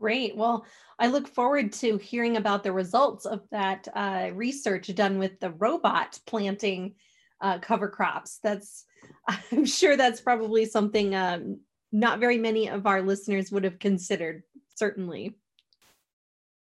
Great. 0.00 0.36
Well, 0.36 0.64
I 0.98 1.08
look 1.08 1.26
forward 1.26 1.72
to 1.74 1.96
hearing 1.96 2.36
about 2.36 2.62
the 2.62 2.72
results 2.72 3.26
of 3.26 3.42
that 3.50 3.88
uh, 3.94 4.30
research 4.32 4.94
done 4.94 5.18
with 5.18 5.40
the 5.40 5.50
robot 5.50 6.18
planting 6.26 6.94
uh, 7.40 7.58
cover 7.58 7.88
crops. 7.88 8.38
That's, 8.42 8.84
I'm 9.52 9.64
sure 9.64 9.96
that's 9.96 10.20
probably 10.20 10.64
something 10.66 11.14
um, 11.14 11.60
not 11.90 12.20
very 12.20 12.38
many 12.38 12.68
of 12.68 12.86
our 12.86 13.02
listeners 13.02 13.50
would 13.50 13.64
have 13.64 13.78
considered, 13.78 14.42
certainly. 14.74 15.34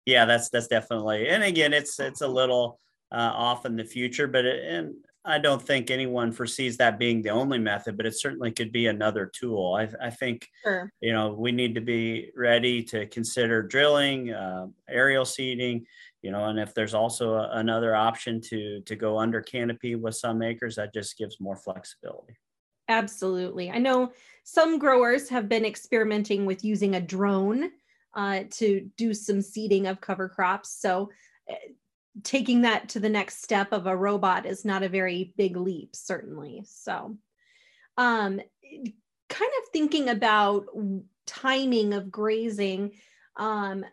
Yeah, 0.06 0.26
that's 0.26 0.50
that's 0.50 0.68
definitely, 0.68 1.28
and 1.28 1.44
again, 1.44 1.72
it's 1.72 2.00
it's 2.00 2.22
a 2.22 2.28
little 2.28 2.80
uh, 3.12 3.32
off 3.34 3.66
in 3.66 3.76
the 3.76 3.84
future, 3.84 4.28
but 4.28 4.46
it, 4.46 4.64
and 4.64 4.96
I 5.26 5.38
don't 5.38 5.62
think 5.62 5.92
anyone 5.92 6.32
foresees 6.32 6.78
that 6.78 6.98
being 6.98 7.22
the 7.22 7.30
only 7.30 7.60
method, 7.60 7.98
but 7.98 8.06
it 8.06 8.18
certainly 8.18 8.52
could 8.52 8.72
be 8.72 8.88
another 8.88 9.26
tool. 9.26 9.76
I, 9.76 9.90
I 10.08 10.10
think, 10.10 10.48
sure. 10.64 10.92
you 11.02 11.12
know, 11.12 11.34
we 11.34 11.52
need 11.52 11.76
to 11.76 11.82
be 11.82 12.32
ready 12.36 12.82
to 12.84 13.06
consider 13.08 13.62
drilling, 13.62 14.32
uh, 14.32 14.68
aerial 14.90 15.26
seeding, 15.26 15.86
you 16.22 16.32
know, 16.32 16.46
and 16.46 16.58
if 16.58 16.74
there's 16.74 16.94
also 16.94 17.34
a, 17.34 17.50
another 17.54 17.96
option 17.96 18.42
to 18.42 18.82
to 18.82 18.96
go 18.96 19.18
under 19.18 19.42
canopy 19.42 19.96
with 19.96 20.16
some 20.16 20.42
acres, 20.42 20.76
that 20.76 20.94
just 20.94 21.18
gives 21.18 21.40
more 21.40 21.58
flexibility. 21.58 22.38
Absolutely. 22.88 23.70
I 23.70 23.78
know 23.78 24.12
some 24.44 24.80
growers 24.80 25.30
have 25.30 25.48
been 25.48 25.66
experimenting 25.66 26.46
with 26.46 26.64
using 26.64 26.96
a 26.96 27.02
drone 27.02 27.72
uh, 28.16 28.44
to 28.50 28.90
do 28.98 29.14
some 29.14 29.42
seeding 29.42 29.86
of 29.86 30.02
cover 30.02 30.28
crops. 30.28 30.72
So 30.82 31.12
uh, 31.50 31.56
taking 32.24 32.62
that 32.62 32.90
to 32.90 33.00
the 33.00 33.10
next 33.10 33.44
step 33.44 33.72
of 33.72 33.88
a 33.88 33.96
robot 33.96 34.46
is 34.46 34.66
not 34.66 34.84
a 34.84 34.90
very 34.90 35.34
big 35.38 35.58
leap, 35.58 35.96
certainly. 35.96 36.64
So, 36.66 37.18
um, 37.98 38.40
kind 39.30 39.52
of 39.62 39.70
thinking 39.72 40.10
about 40.10 40.68
timing 41.26 41.94
of 41.94 42.12
grazing, 42.12 42.94
um, 43.36 43.86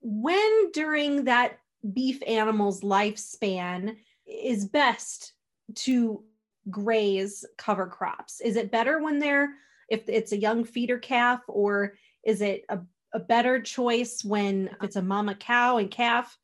when 0.00 0.70
during 0.72 1.24
that 1.24 1.58
beef 1.92 2.22
animal's 2.26 2.80
lifespan 2.80 3.96
is 4.26 4.64
best 4.66 5.32
to 5.74 6.24
graze 6.70 7.44
cover 7.56 7.86
crops? 7.86 8.40
Is 8.40 8.56
it 8.56 8.70
better 8.70 9.02
when 9.02 9.18
they're 9.18 9.50
if 9.88 10.08
it's 10.08 10.32
a 10.32 10.38
young 10.38 10.64
feeder 10.64 10.98
calf, 10.98 11.40
or 11.48 11.94
is 12.22 12.42
it 12.42 12.64
a, 12.68 12.78
a 13.14 13.18
better 13.18 13.60
choice 13.60 14.22
when 14.22 14.70
it's 14.82 14.96
a 14.96 15.02
mama 15.02 15.34
cow 15.34 15.78
and 15.78 15.90
calf? 15.90 16.36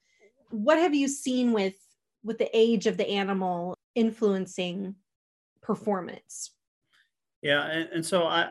What 0.54 0.78
have 0.78 0.94
you 0.94 1.08
seen 1.08 1.52
with 1.52 1.74
with 2.22 2.38
the 2.38 2.48
age 2.56 2.86
of 2.86 2.96
the 2.96 3.08
animal 3.08 3.76
influencing 3.94 4.94
performance? 5.60 6.52
Yeah, 7.42 7.64
and, 7.64 7.88
and 7.92 8.06
so 8.06 8.24
I 8.24 8.48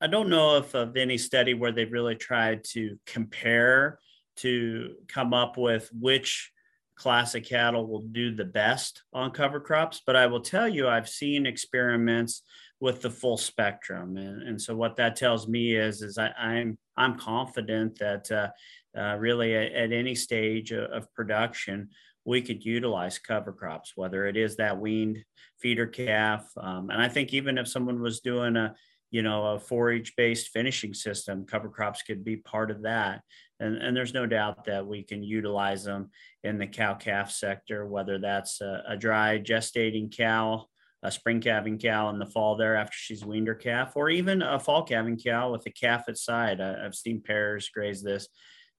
I 0.00 0.06
don't 0.06 0.28
know 0.28 0.58
if 0.58 0.74
of 0.74 0.96
any 0.96 1.16
study 1.16 1.54
where 1.54 1.72
they've 1.72 1.90
really 1.90 2.14
tried 2.14 2.64
to 2.72 2.98
compare 3.06 3.98
to 4.36 4.96
come 5.08 5.32
up 5.32 5.56
with 5.56 5.88
which 5.98 6.52
classic 6.94 7.46
cattle 7.46 7.86
will 7.86 8.02
do 8.02 8.34
the 8.34 8.44
best 8.44 9.02
on 9.12 9.30
cover 9.30 9.58
crops. 9.58 10.02
But 10.06 10.16
I 10.16 10.26
will 10.26 10.40
tell 10.40 10.68
you, 10.68 10.88
I've 10.88 11.08
seen 11.08 11.46
experiments 11.46 12.42
with 12.80 13.00
the 13.00 13.10
full 13.10 13.38
spectrum, 13.38 14.18
and, 14.18 14.42
and 14.42 14.60
so 14.60 14.76
what 14.76 14.96
that 14.96 15.16
tells 15.16 15.48
me 15.48 15.74
is, 15.74 16.02
is 16.02 16.18
I, 16.18 16.26
am 16.26 16.34
I'm, 16.36 16.78
I'm 17.12 17.18
confident 17.18 17.98
that 18.00 18.30
uh, 18.30 18.50
uh, 18.96 19.16
really 19.18 19.54
at, 19.54 19.72
at, 19.72 19.92
any 19.92 20.14
stage 20.14 20.72
of, 20.72 20.90
of 20.90 21.12
production 21.14 21.88
we 22.24 22.42
could 22.42 22.64
utilize 22.64 23.18
cover 23.18 23.52
crops, 23.52 23.92
whether 23.94 24.26
it 24.26 24.36
is 24.36 24.56
that 24.56 24.80
weaned 24.80 25.24
feeder 25.60 25.86
calf, 25.86 26.44
um, 26.60 26.90
and 26.90 27.00
I 27.00 27.08
think 27.08 27.32
even 27.32 27.58
if 27.58 27.68
someone 27.68 28.00
was 28.00 28.20
doing 28.20 28.56
a 28.56 28.74
you 29.12 29.22
know 29.22 29.46
a 29.54 29.60
forage 29.60 30.14
based 30.16 30.48
finishing 30.48 30.92
system 30.92 31.46
cover 31.46 31.68
crops 31.68 32.02
could 32.02 32.24
be 32.24 32.36
part 32.38 32.72
of 32.72 32.82
that 32.82 33.22
and, 33.60 33.76
and 33.76 33.96
there's 33.96 34.14
no 34.14 34.26
doubt 34.26 34.64
that 34.64 34.86
we 34.86 35.02
can 35.02 35.22
utilize 35.22 35.84
them 35.84 36.10
in 36.44 36.58
the 36.58 36.66
cow 36.66 36.94
calf 36.94 37.30
sector, 37.30 37.86
whether 37.86 38.18
that's 38.18 38.60
a, 38.60 38.82
a 38.88 38.96
dry 38.96 39.38
gestating 39.38 40.14
cow, 40.14 40.66
a 41.02 41.10
spring 41.10 41.40
calving 41.40 41.78
cow 41.78 42.10
in 42.10 42.18
the 42.18 42.26
fall 42.26 42.56
there 42.56 42.76
after 42.76 42.96
she's 42.96 43.24
weaned 43.24 43.48
her 43.48 43.54
calf, 43.54 43.96
or 43.96 44.10
even 44.10 44.42
a 44.42 44.58
fall 44.58 44.82
calving 44.82 45.18
cow 45.18 45.52
with 45.52 45.64
a 45.66 45.70
calf 45.70 46.04
at 46.08 46.18
side. 46.18 46.60
I, 46.60 46.84
I've 46.84 46.94
seen 46.94 47.22
pairs 47.22 47.70
graze 47.70 48.02
this 48.02 48.28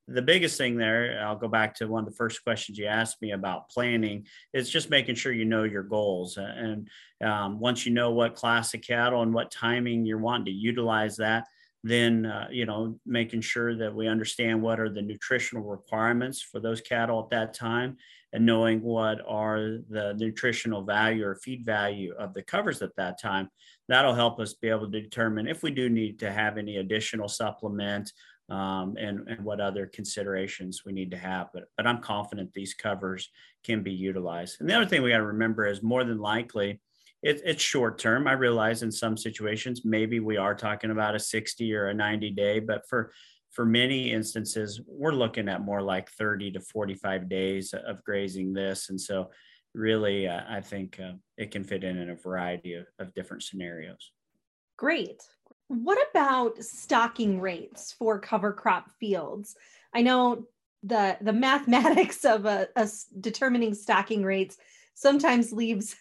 the 0.07 0.21
biggest 0.21 0.57
thing 0.57 0.77
there, 0.77 1.21
I'll 1.21 1.35
go 1.35 1.47
back 1.47 1.75
to 1.75 1.87
one 1.87 2.03
of 2.03 2.09
the 2.09 2.15
first 2.15 2.43
questions 2.43 2.77
you 2.77 2.85
asked 2.85 3.21
me 3.21 3.31
about 3.31 3.69
planning, 3.69 4.25
is 4.53 4.69
just 4.69 4.89
making 4.89 5.15
sure 5.15 5.33
you 5.33 5.45
know 5.45 5.63
your 5.63 5.83
goals. 5.83 6.37
And 6.37 6.87
um, 7.23 7.59
once 7.59 7.85
you 7.85 7.93
know 7.93 8.11
what 8.11 8.35
class 8.35 8.73
of 8.73 8.81
cattle 8.81 9.21
and 9.21 9.33
what 9.33 9.51
timing 9.51 10.05
you're 10.05 10.17
wanting 10.17 10.45
to 10.45 10.51
utilize 10.51 11.17
that, 11.17 11.45
then 11.83 12.25
uh, 12.25 12.47
you 12.51 12.65
know 12.65 12.99
making 13.05 13.41
sure 13.41 13.75
that 13.75 13.93
we 13.93 14.07
understand 14.07 14.61
what 14.61 14.79
are 14.79 14.89
the 14.89 15.01
nutritional 15.01 15.63
requirements 15.63 16.41
for 16.41 16.59
those 16.59 16.81
cattle 16.81 17.19
at 17.19 17.29
that 17.29 17.53
time 17.53 17.97
and 18.33 18.45
knowing 18.45 18.81
what 18.81 19.19
are 19.27 19.77
the 19.89 20.13
nutritional 20.17 20.83
value 20.83 21.25
or 21.25 21.35
feed 21.35 21.65
value 21.65 22.13
of 22.17 22.33
the 22.33 22.41
covers 22.41 22.81
at 22.81 22.95
that 22.95 23.19
time 23.21 23.49
that'll 23.87 24.15
help 24.15 24.39
us 24.39 24.53
be 24.55 24.69
able 24.69 24.89
to 24.89 25.01
determine 25.01 25.47
if 25.47 25.63
we 25.63 25.71
do 25.71 25.87
need 25.89 26.19
to 26.19 26.31
have 26.31 26.57
any 26.57 26.77
additional 26.77 27.27
supplement 27.27 28.11
um, 28.49 28.95
and, 28.97 29.27
and 29.27 29.43
what 29.43 29.59
other 29.59 29.85
considerations 29.87 30.83
we 30.85 30.93
need 30.93 31.11
to 31.11 31.17
have 31.17 31.47
but, 31.53 31.63
but 31.75 31.85
i'm 31.85 32.01
confident 32.01 32.53
these 32.53 32.73
covers 32.73 33.29
can 33.63 33.83
be 33.83 33.91
utilized 33.91 34.57
and 34.59 34.69
the 34.69 34.75
other 34.75 34.85
thing 34.85 35.01
we 35.01 35.09
got 35.09 35.17
to 35.17 35.25
remember 35.25 35.65
is 35.65 35.83
more 35.83 36.03
than 36.03 36.19
likely 36.19 36.79
it, 37.23 37.41
it's 37.43 37.63
short 37.63 37.97
term. 37.97 38.27
I 38.27 38.33
realize 38.33 38.83
in 38.83 38.91
some 38.91 39.17
situations 39.17 39.81
maybe 39.83 40.19
we 40.19 40.37
are 40.37 40.55
talking 40.55 40.91
about 40.91 41.15
a 41.15 41.19
60 41.19 41.73
or 41.73 41.87
a 41.87 41.93
90 41.93 42.31
day, 42.31 42.59
but 42.59 42.87
for 42.87 43.11
for 43.51 43.65
many 43.65 44.11
instances 44.11 44.81
we're 44.85 45.13
looking 45.13 45.49
at 45.49 45.61
more 45.61 45.81
like 45.81 46.11
30 46.11 46.51
to 46.51 46.59
45 46.59 47.29
days 47.29 47.73
of 47.73 48.03
grazing 48.03 48.53
this, 48.53 48.89
and 48.89 48.99
so 48.99 49.31
really 49.73 50.27
uh, 50.27 50.41
I 50.47 50.61
think 50.61 50.99
uh, 50.99 51.13
it 51.37 51.51
can 51.51 51.63
fit 51.63 51.83
in 51.83 51.97
in 51.97 52.09
a 52.09 52.15
variety 52.15 52.73
of, 52.73 52.85
of 52.99 53.13
different 53.13 53.43
scenarios. 53.43 54.11
Great. 54.77 55.21
What 55.67 55.97
about 56.09 56.63
stocking 56.63 57.41
rates 57.41 57.91
for 57.91 58.19
cover 58.19 58.53
crop 58.53 58.89
fields? 58.99 59.55
I 59.93 60.01
know 60.01 60.45
the 60.83 61.17
the 61.21 61.33
mathematics 61.33 62.23
of 62.23 62.45
a, 62.45 62.69
a 62.75 62.87
determining 63.19 63.73
stocking 63.73 64.23
rates 64.23 64.57
sometimes 64.93 65.51
leaves 65.51 65.95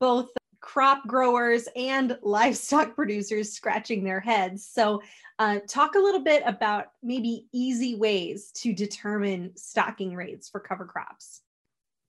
both 0.00 0.30
crop 0.60 1.06
growers 1.06 1.68
and 1.76 2.18
livestock 2.22 2.94
producers 2.94 3.52
scratching 3.52 4.04
their 4.04 4.20
heads. 4.20 4.66
So, 4.66 5.00
uh, 5.38 5.60
talk 5.68 5.94
a 5.94 6.00
little 6.00 6.22
bit 6.22 6.42
about 6.44 6.86
maybe 7.02 7.46
easy 7.52 7.94
ways 7.94 8.50
to 8.56 8.72
determine 8.72 9.52
stocking 9.56 10.14
rates 10.14 10.48
for 10.48 10.60
cover 10.60 10.84
crops. 10.84 11.42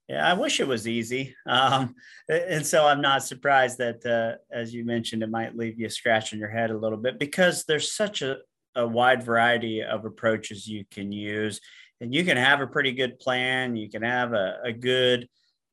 Yeah, 0.07 0.25
I 0.25 0.33
wish 0.33 0.59
it 0.59 0.67
was 0.67 0.87
easy. 0.87 1.35
Um, 1.45 1.95
and 2.29 2.65
so 2.65 2.85
I'm 2.85 3.01
not 3.01 3.23
surprised 3.23 3.77
that, 3.79 4.05
uh, 4.05 4.37
as 4.55 4.73
you 4.73 4.85
mentioned, 4.85 5.23
it 5.23 5.29
might 5.29 5.57
leave 5.57 5.79
you 5.79 5.89
scratching 5.89 6.39
your 6.39 6.49
head 6.49 6.71
a 6.71 6.77
little 6.77 6.97
bit 6.97 7.19
because 7.19 7.65
there's 7.65 7.91
such 7.91 8.21
a, 8.21 8.37
a 8.75 8.87
wide 8.87 9.23
variety 9.23 9.81
of 9.83 10.05
approaches 10.05 10.67
you 10.67 10.85
can 10.91 11.11
use. 11.11 11.59
And 11.99 12.13
you 12.13 12.23
can 12.23 12.37
have 12.37 12.61
a 12.61 12.67
pretty 12.67 12.91
good 12.91 13.19
plan, 13.19 13.75
you 13.75 13.89
can 13.89 14.03
have 14.03 14.33
a, 14.33 14.59
a 14.63 14.71
good 14.71 15.27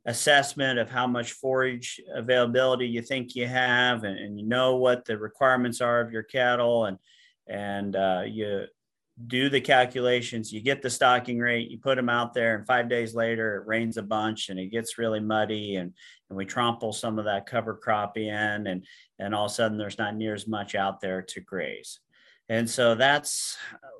assessment 0.06 0.78
of 0.78 0.90
how 0.90 1.06
much 1.06 1.32
forage 1.32 2.00
availability 2.14 2.86
you 2.86 3.02
think 3.02 3.34
you 3.34 3.46
have 3.46 4.04
and, 4.04 4.18
and 4.18 4.38
you 4.38 4.46
know 4.46 4.76
what 4.76 5.04
the 5.06 5.16
requirements 5.16 5.80
are 5.80 6.00
of 6.00 6.12
your 6.12 6.22
cattle 6.22 6.84
and 6.84 6.98
and 7.48 7.96
uh, 7.96 8.22
you 8.26 8.64
do 9.28 9.48
the 9.48 9.60
calculations 9.60 10.52
you 10.52 10.60
get 10.60 10.82
the 10.82 10.90
stocking 10.90 11.38
rate 11.38 11.70
you 11.70 11.78
put 11.78 11.94
them 11.94 12.08
out 12.08 12.34
there 12.34 12.56
and 12.56 12.66
five 12.66 12.88
days 12.88 13.14
later 13.14 13.56
it 13.56 13.66
rains 13.66 13.96
a 13.96 14.02
bunch 14.02 14.48
and 14.48 14.58
it 14.58 14.72
gets 14.72 14.98
really 14.98 15.20
muddy 15.20 15.76
and 15.76 15.92
and 16.28 16.36
we 16.36 16.44
trample 16.44 16.92
some 16.92 17.18
of 17.18 17.26
that 17.26 17.46
cover 17.46 17.74
crop 17.74 18.16
in 18.18 18.66
and 18.66 18.84
and 19.20 19.34
all 19.34 19.44
of 19.44 19.50
a 19.52 19.54
sudden 19.54 19.78
there's 19.78 19.98
not 19.98 20.16
near 20.16 20.34
as 20.34 20.48
much 20.48 20.74
out 20.74 21.00
there 21.00 21.22
to 21.22 21.40
graze. 21.40 22.00
And 22.48 22.68
so 22.68 22.94
that's 22.94 23.56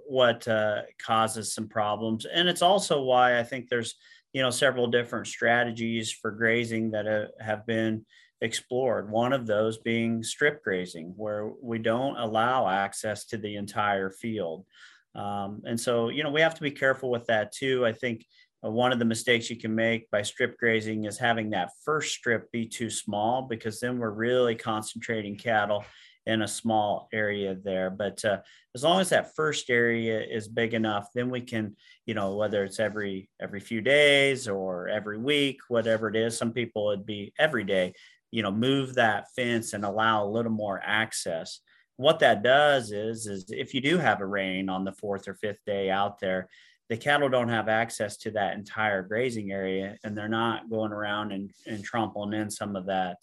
what 0.07 0.47
uh, 0.49 0.83
causes 0.99 1.55
some 1.55 1.69
problems. 1.69 2.27
And 2.27 2.49
it's 2.49 2.63
also 2.63 3.03
why 3.03 3.39
i 3.39 3.43
think 3.43 3.69
there's 3.69 3.95
you 4.33 4.43
know 4.43 4.51
several 4.51 4.89
different 4.89 5.29
strategies 5.29 6.11
for 6.11 6.33
grazing 6.33 6.91
that 6.91 7.07
uh, 7.07 7.27
have 7.41 7.65
been 7.67 8.05
explored. 8.41 9.11
One 9.11 9.33
of 9.33 9.47
those 9.47 9.79
being 9.79 10.23
strip 10.23 10.63
grazing 10.63 11.15
where 11.17 11.51
we 11.63 11.79
don't 11.79 12.17
allow 12.17 12.69
access 12.69 13.25
to 13.27 13.39
the 13.39 13.55
entire 13.57 14.11
field 14.11 14.67
um, 15.15 15.63
and 15.65 15.79
so 15.79 16.09
you 16.09 16.23
know 16.23 16.31
we 16.31 16.41
have 16.41 16.55
to 16.55 16.63
be 16.63 16.71
careful 16.71 17.11
with 17.11 17.27
that 17.27 17.53
too 17.53 17.85
i 17.87 17.93
think 17.93 18.25
uh, 18.65 18.71
one 18.71 18.93
of 18.93 18.99
the 18.99 19.05
mistakes 19.05 19.51
you 19.51 19.57
can 19.57 19.75
make 19.75 20.11
by 20.11 20.23
strip 20.23 20.57
grazing 20.59 21.05
is 21.05 21.19
having 21.19 21.51
that 21.51 21.71
first 21.85 22.15
strip 22.15 22.51
be 22.53 22.67
too 22.67 22.91
small 22.91 23.43
because 23.43 23.81
then 23.81 23.99
we're 23.99 24.11
really 24.11 24.55
concentrating 24.55 25.37
cattle 25.37 25.85
in 26.27 26.43
a 26.43 26.49
small 26.49 27.09
area 27.13 27.55
there. 27.55 27.91
But 27.91 28.25
uh, 28.25 28.39
as 28.75 28.83
long 28.83 29.01
as 29.01 29.11
that 29.11 29.35
first 29.35 29.69
area 29.71 30.21
is 30.23 30.49
big 30.49 30.75
enough, 30.75 31.09
then 31.15 31.31
we 31.31 31.41
can, 31.41 31.77
you 32.07 32.15
know, 32.15 32.37
whether 32.37 32.65
it's 32.65 32.81
every 32.81 33.29
every 33.41 33.61
few 33.61 33.81
days 33.81 34.49
or 34.49 34.89
every 34.89 35.19
week, 35.19 35.59
whatever 35.69 36.09
it 36.09 36.17
is. 36.17 36.37
Some 36.37 36.53
people 36.53 36.91
it'd 36.91 37.07
be 37.07 37.33
every 37.39 37.65
day. 37.65 37.95
You 38.31 38.43
know, 38.43 38.51
move 38.51 38.95
that 38.95 39.27
fence 39.37 39.75
and 39.75 39.85
allow 39.85 40.25
a 40.25 40.31
little 40.31 40.53
more 40.53 40.81
access. 40.83 41.61
What 41.97 42.19
that 42.21 42.43
does 42.43 42.91
is, 42.91 43.27
is 43.27 43.47
if 43.49 43.73
you 43.75 43.81
do 43.81 43.99
have 43.99 44.21
a 44.21 44.27
rain 44.27 44.69
on 44.69 44.85
the 44.85 44.93
fourth 44.93 45.29
or 45.29 45.35
fifth 45.35 45.65
day 45.65 45.91
out 45.91 46.19
there, 46.19 46.49
the 46.89 46.97
cattle 46.97 47.29
don't 47.29 47.49
have 47.49 47.69
access 47.69 48.17
to 48.19 48.31
that 48.33 48.55
entire 48.55 49.03
grazing 49.03 49.53
area 49.53 49.97
and 50.05 50.17
they're 50.17 50.29
not 50.29 50.69
going 50.69 50.93
around 50.93 51.33
and, 51.33 51.51
and 51.67 51.83
trampling 51.83 52.39
in 52.39 52.51
some 52.51 52.77
of 52.77 52.87
that 52.87 53.17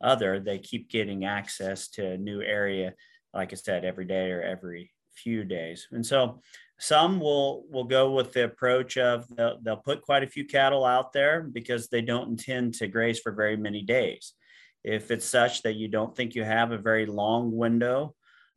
other, 0.00 0.40
they 0.40 0.58
keep 0.58 0.90
getting 0.90 1.24
access 1.24 1.88
to 1.88 2.12
a 2.12 2.18
new 2.18 2.40
area, 2.40 2.94
like 3.34 3.52
I 3.52 3.56
said, 3.56 3.84
every 3.84 4.04
day 4.04 4.30
or 4.30 4.42
every 4.42 4.92
few 5.14 5.44
days. 5.44 5.88
And 5.90 6.04
so 6.04 6.40
some 6.78 7.18
will 7.18 7.64
will 7.70 7.84
go 7.84 8.12
with 8.12 8.32
the 8.32 8.44
approach 8.44 8.96
of 8.96 9.26
they'll, 9.36 9.58
they'll 9.60 9.76
put 9.76 10.02
quite 10.02 10.22
a 10.22 10.28
few 10.28 10.44
cattle 10.44 10.84
out 10.84 11.12
there 11.12 11.42
because 11.42 11.88
they 11.88 12.02
don't 12.02 12.28
intend 12.28 12.74
to 12.74 12.86
graze 12.86 13.18
for 13.18 13.32
very 13.32 13.56
many 13.56 13.82
days. 13.82 14.34
If 14.84 15.10
it's 15.10 15.26
such 15.26 15.62
that 15.62 15.74
you 15.74 15.88
don't 15.88 16.14
think 16.14 16.34
you 16.34 16.44
have 16.44 16.72
a 16.72 16.78
very 16.78 17.06
long 17.06 17.56
window 17.56 18.14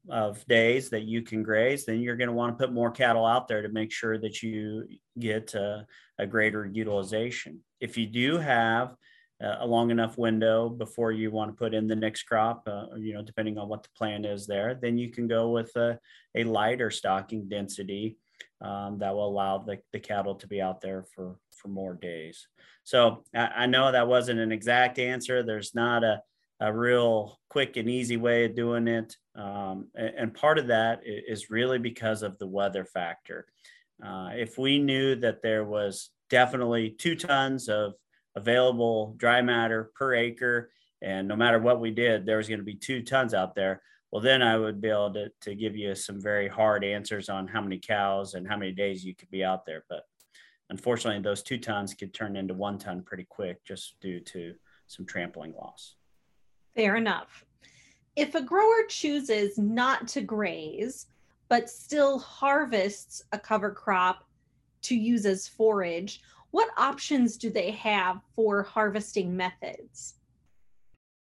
of 0.09 0.45
days 0.47 0.89
that 0.89 1.03
you 1.03 1.21
can 1.21 1.43
graze, 1.43 1.85
then 1.85 2.01
you're 2.01 2.15
going 2.15 2.27
to 2.27 2.33
want 2.33 2.57
to 2.57 2.63
put 2.63 2.73
more 2.73 2.91
cattle 2.91 3.25
out 3.25 3.47
there 3.47 3.61
to 3.61 3.69
make 3.69 3.91
sure 3.91 4.17
that 4.17 4.41
you 4.41 4.87
get 5.19 5.53
a, 5.53 5.85
a 6.17 6.25
greater 6.25 6.65
utilization. 6.65 7.59
If 7.79 7.97
you 7.97 8.07
do 8.07 8.37
have 8.37 8.95
a 9.41 9.65
long 9.65 9.89
enough 9.89 10.17
window 10.17 10.69
before 10.69 11.11
you 11.11 11.31
want 11.31 11.49
to 11.49 11.57
put 11.57 11.73
in 11.73 11.87
the 11.87 11.95
next 11.95 12.23
crop, 12.23 12.63
uh, 12.67 12.85
you 12.97 13.13
know, 13.13 13.23
depending 13.23 13.57
on 13.57 13.67
what 13.67 13.81
the 13.83 13.89
plan 13.97 14.23
is 14.23 14.45
there, 14.45 14.77
then 14.79 14.97
you 14.97 15.09
can 15.09 15.27
go 15.27 15.49
with 15.49 15.75
a, 15.75 15.97
a 16.35 16.43
lighter 16.43 16.91
stocking 16.91 17.49
density 17.49 18.17
um, 18.61 18.99
that 18.99 19.13
will 19.13 19.27
allow 19.27 19.57
the, 19.57 19.79
the 19.93 19.99
cattle 19.99 20.35
to 20.35 20.47
be 20.47 20.61
out 20.61 20.81
there 20.81 21.05
for, 21.15 21.37
for 21.61 21.67
more 21.67 21.93
days. 21.93 22.47
So 22.83 23.23
I, 23.35 23.47
I 23.47 23.65
know 23.65 23.91
that 23.91 24.07
wasn't 24.07 24.39
an 24.39 24.51
exact 24.51 24.99
answer. 24.99 25.43
There's 25.43 25.75
not 25.75 26.03
a, 26.03 26.21
a 26.59 26.73
real 26.73 27.39
quick 27.49 27.77
and 27.77 27.89
easy 27.89 28.17
way 28.17 28.45
of 28.45 28.55
doing 28.55 28.87
it. 28.87 29.15
Um, 29.35 29.87
and, 29.95 30.13
and, 30.17 30.33
part 30.33 30.59
of 30.59 30.67
that 30.67 31.01
is 31.05 31.49
really 31.49 31.79
because 31.79 32.21
of 32.21 32.37
the 32.37 32.47
weather 32.47 32.83
factor. 32.83 33.45
Uh, 34.03 34.31
if 34.33 34.57
we 34.57 34.77
knew 34.77 35.15
that 35.15 35.41
there 35.41 35.63
was 35.63 36.09
definitely 36.29 36.89
two 36.89 37.15
tons 37.15 37.69
of 37.69 37.93
available 38.35 39.13
dry 39.17 39.41
matter 39.41 39.91
per 39.95 40.15
acre. 40.15 40.71
And 41.01 41.27
no 41.27 41.35
matter 41.35 41.59
what 41.59 41.81
we 41.81 41.91
did, 41.91 42.25
there 42.25 42.37
was 42.37 42.47
going 42.47 42.59
to 42.59 42.65
be 42.65 42.75
two 42.75 43.03
tons 43.03 43.33
out 43.33 43.55
there. 43.55 43.81
Well, 44.11 44.21
then 44.21 44.41
I 44.41 44.57
would 44.57 44.81
be 44.81 44.89
able 44.89 45.13
to, 45.13 45.31
to 45.41 45.55
give 45.55 45.75
you 45.75 45.95
some 45.95 46.21
very 46.21 46.47
hard 46.47 46.83
answers 46.83 47.29
on 47.29 47.47
how 47.47 47.61
many 47.61 47.79
cows 47.79 48.33
and 48.33 48.47
how 48.47 48.57
many 48.57 48.71
days 48.71 49.03
you 49.03 49.15
could 49.15 49.31
be 49.31 49.43
out 49.43 49.65
there. 49.65 49.83
But 49.89 50.03
unfortunately, 50.71 51.21
those 51.21 51.43
two 51.43 51.57
tons 51.57 51.93
could 51.93 52.13
turn 52.13 52.35
into 52.35 52.53
one 52.53 52.79
ton 52.79 53.03
pretty 53.03 53.25
quick 53.29 53.63
just 53.63 53.99
due 53.99 54.21
to 54.21 54.55
some 54.87 55.05
trampling 55.05 55.53
loss. 55.53 55.95
Fair 56.75 56.95
enough. 56.95 57.45
If 58.15 58.35
a 58.35 58.41
grower 58.41 58.85
chooses 58.87 59.57
not 59.57 60.07
to 60.09 60.21
graze, 60.21 61.07
but 61.49 61.69
still 61.69 62.17
harvests 62.19 63.21
a 63.33 63.37
cover 63.37 63.71
crop 63.71 64.23
to 64.83 64.95
use 64.95 65.25
as 65.25 65.47
forage, 65.47 66.21
what 66.51 66.69
options 66.77 67.37
do 67.37 67.49
they 67.49 67.71
have 67.71 68.21
for 68.35 68.63
harvesting 68.63 69.35
methods? 69.35 70.15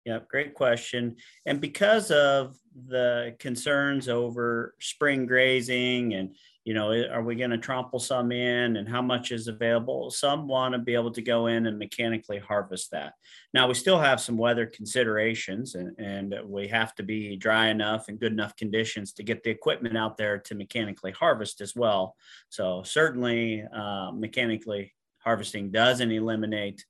Yeah, 0.05 0.19
great 0.27 0.53
question. 0.53 1.15
And 1.45 1.61
because 1.61 2.11
of 2.11 2.57
the 2.87 3.35
concerns 3.39 4.09
over 4.09 4.75
spring 4.79 5.25
grazing 5.25 6.13
and 6.13 6.35
you 6.65 6.73
know, 6.73 6.91
are 6.91 7.21
we 7.21 7.35
going 7.35 7.51
to 7.51 7.59
trample 7.59 7.99
some 7.99 8.31
in 8.31 8.77
and 8.77 8.89
how 8.89 9.01
much 9.01 9.31
is 9.31 9.47
available? 9.47 10.09
Some 10.09 10.47
want 10.47 10.73
to 10.73 10.79
be 10.79 10.95
able 10.95 11.11
to 11.11 11.21
go 11.21 11.45
in 11.45 11.67
and 11.67 11.77
mechanically 11.77 12.39
harvest 12.39 12.89
that. 12.89 13.13
Now, 13.53 13.67
we 13.67 13.75
still 13.75 13.99
have 13.99 14.19
some 14.19 14.35
weather 14.35 14.65
considerations 14.65 15.75
and, 15.75 15.95
and 15.99 16.35
we 16.43 16.67
have 16.69 16.95
to 16.95 17.03
be 17.03 17.35
dry 17.35 17.67
enough 17.67 18.07
and 18.07 18.19
good 18.19 18.31
enough 18.31 18.55
conditions 18.55 19.13
to 19.13 19.23
get 19.23 19.43
the 19.43 19.51
equipment 19.51 19.95
out 19.95 20.17
there 20.17 20.39
to 20.39 20.55
mechanically 20.55 21.11
harvest 21.11 21.61
as 21.61 21.75
well. 21.75 22.15
So, 22.49 22.81
certainly, 22.81 23.63
uh, 23.71 24.11
mechanically 24.11 24.95
harvesting 25.19 25.69
doesn't 25.69 26.11
eliminate 26.11 26.83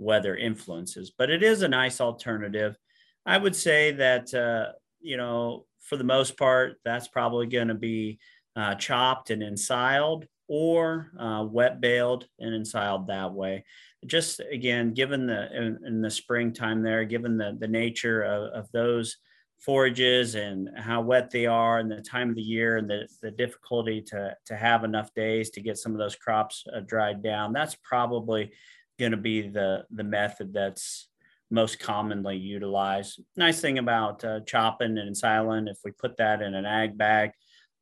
weather 0.00 0.36
influences, 0.36 1.12
but 1.16 1.30
it 1.30 1.44
is 1.44 1.62
a 1.62 1.68
nice 1.68 2.00
alternative. 2.00 2.76
I 3.24 3.38
would 3.38 3.54
say 3.54 3.92
that, 3.92 4.34
uh, 4.34 4.72
you 5.00 5.16
know, 5.16 5.66
for 5.78 5.96
the 5.96 6.02
most 6.02 6.36
part, 6.36 6.80
that's 6.84 7.06
probably 7.06 7.46
going 7.46 7.68
to 7.68 7.74
be 7.74 8.18
uh, 8.56 8.74
chopped 8.74 9.30
and 9.30 9.42
ensiled 9.42 10.26
or 10.48 11.12
uh, 11.18 11.44
wet 11.48 11.80
baled 11.80 12.26
and 12.38 12.54
ensiled 12.54 13.06
that 13.06 13.32
way. 13.32 13.64
Just 14.06 14.40
again, 14.50 14.94
given 14.94 15.26
the 15.26 15.56
in, 15.56 15.78
in 15.86 16.02
the 16.02 16.10
springtime 16.10 16.82
there, 16.82 17.04
given 17.04 17.36
the, 17.36 17.56
the 17.58 17.68
nature 17.68 18.22
of, 18.22 18.52
of 18.52 18.72
those 18.72 19.16
forages 19.60 20.34
and 20.34 20.68
how 20.76 21.00
wet 21.00 21.30
they 21.30 21.46
are 21.46 21.78
and 21.78 21.90
the 21.90 22.02
time 22.02 22.30
of 22.30 22.34
the 22.34 22.42
year 22.42 22.78
and 22.78 22.90
the, 22.90 23.06
the 23.22 23.30
difficulty 23.30 24.02
to, 24.02 24.36
to 24.44 24.56
have 24.56 24.82
enough 24.82 25.14
days 25.14 25.50
to 25.50 25.60
get 25.60 25.78
some 25.78 25.92
of 25.92 25.98
those 25.98 26.16
crops 26.16 26.64
uh, 26.74 26.80
dried 26.80 27.22
down, 27.22 27.52
that's 27.52 27.76
probably 27.82 28.50
going 28.98 29.12
to 29.12 29.16
be 29.16 29.48
the, 29.48 29.84
the 29.92 30.02
method 30.04 30.52
that's 30.52 31.08
most 31.50 31.78
commonly 31.78 32.36
utilized. 32.36 33.22
Nice 33.36 33.60
thing 33.60 33.78
about 33.78 34.24
uh, 34.24 34.40
chopping 34.40 34.98
and 34.98 35.16
siling, 35.16 35.68
if 35.68 35.78
we 35.84 35.92
put 35.92 36.16
that 36.16 36.42
in 36.42 36.54
an 36.54 36.66
ag 36.66 36.98
bag, 36.98 37.30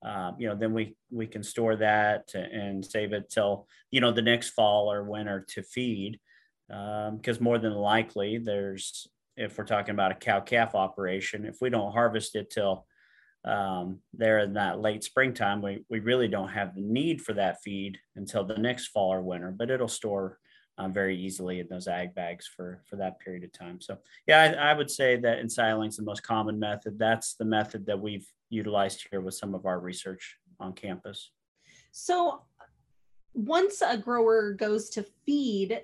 uh, 0.04 0.32
you 0.38 0.48
know, 0.48 0.54
then 0.54 0.72
we 0.72 0.96
we 1.10 1.26
can 1.26 1.42
store 1.42 1.76
that 1.76 2.34
and 2.34 2.84
save 2.84 3.12
it 3.12 3.28
till 3.30 3.66
you 3.90 4.00
know 4.00 4.12
the 4.12 4.22
next 4.22 4.50
fall 4.50 4.90
or 4.90 5.04
winter 5.04 5.44
to 5.50 5.62
feed, 5.62 6.18
because 6.68 7.38
um, 7.38 7.44
more 7.44 7.58
than 7.58 7.74
likely 7.74 8.38
there's 8.38 9.06
if 9.36 9.56
we're 9.56 9.64
talking 9.64 9.94
about 9.94 10.12
a 10.12 10.16
cow 10.16 10.40
calf 10.40 10.74
operation, 10.74 11.44
if 11.44 11.58
we 11.60 11.70
don't 11.70 11.92
harvest 11.92 12.34
it 12.34 12.50
till 12.50 12.86
um, 13.44 14.00
there 14.12 14.40
in 14.40 14.54
that 14.54 14.80
late 14.80 15.02
springtime, 15.04 15.62
we, 15.62 15.84
we 15.88 16.00
really 16.00 16.28
don't 16.28 16.48
have 16.48 16.74
the 16.74 16.82
need 16.82 17.22
for 17.22 17.32
that 17.34 17.62
feed 17.62 17.98
until 18.16 18.44
the 18.44 18.58
next 18.58 18.88
fall 18.88 19.12
or 19.12 19.22
winter, 19.22 19.50
but 19.50 19.70
it'll 19.70 19.88
store 19.88 20.38
um, 20.80 20.92
very 20.94 21.14
easily 21.16 21.60
in 21.60 21.68
those 21.68 21.88
ag 21.88 22.14
bags 22.14 22.46
for, 22.46 22.80
for 22.88 22.96
that 22.96 23.20
period 23.20 23.44
of 23.44 23.52
time. 23.52 23.80
So 23.80 23.98
yeah, 24.26 24.56
I, 24.58 24.70
I 24.70 24.72
would 24.72 24.90
say 24.90 25.16
that 25.16 25.40
ensiling 25.40 25.90
is 25.90 25.96
the 25.96 26.02
most 26.02 26.22
common 26.22 26.58
method. 26.58 26.98
That's 26.98 27.34
the 27.34 27.44
method 27.44 27.84
that 27.86 28.00
we've 28.00 28.26
utilized 28.48 29.06
here 29.10 29.20
with 29.20 29.34
some 29.34 29.54
of 29.54 29.66
our 29.66 29.78
research 29.78 30.38
on 30.58 30.72
campus. 30.72 31.32
So 31.92 32.42
once 33.34 33.82
a 33.86 33.98
grower 33.98 34.52
goes 34.54 34.88
to 34.90 35.04
feed 35.26 35.82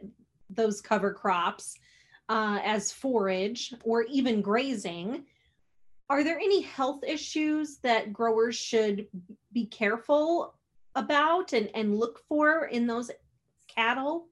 those 0.49 0.81
cover 0.81 1.13
crops, 1.13 1.77
uh, 2.29 2.59
as 2.65 2.91
forage 2.91 3.75
or 3.85 4.03
even 4.05 4.41
grazing, 4.41 5.25
are 6.09 6.25
there 6.25 6.39
any 6.39 6.63
health 6.63 7.05
issues 7.07 7.79
that 7.79 8.13
growers 8.13 8.57
should 8.57 9.07
be 9.53 9.67
careful 9.67 10.55
about 10.95 11.53
and, 11.53 11.71
and 11.75 11.99
look 11.99 12.21
for 12.29 12.65
in 12.65 12.87
those 12.87 13.11
cattle? 13.69 14.29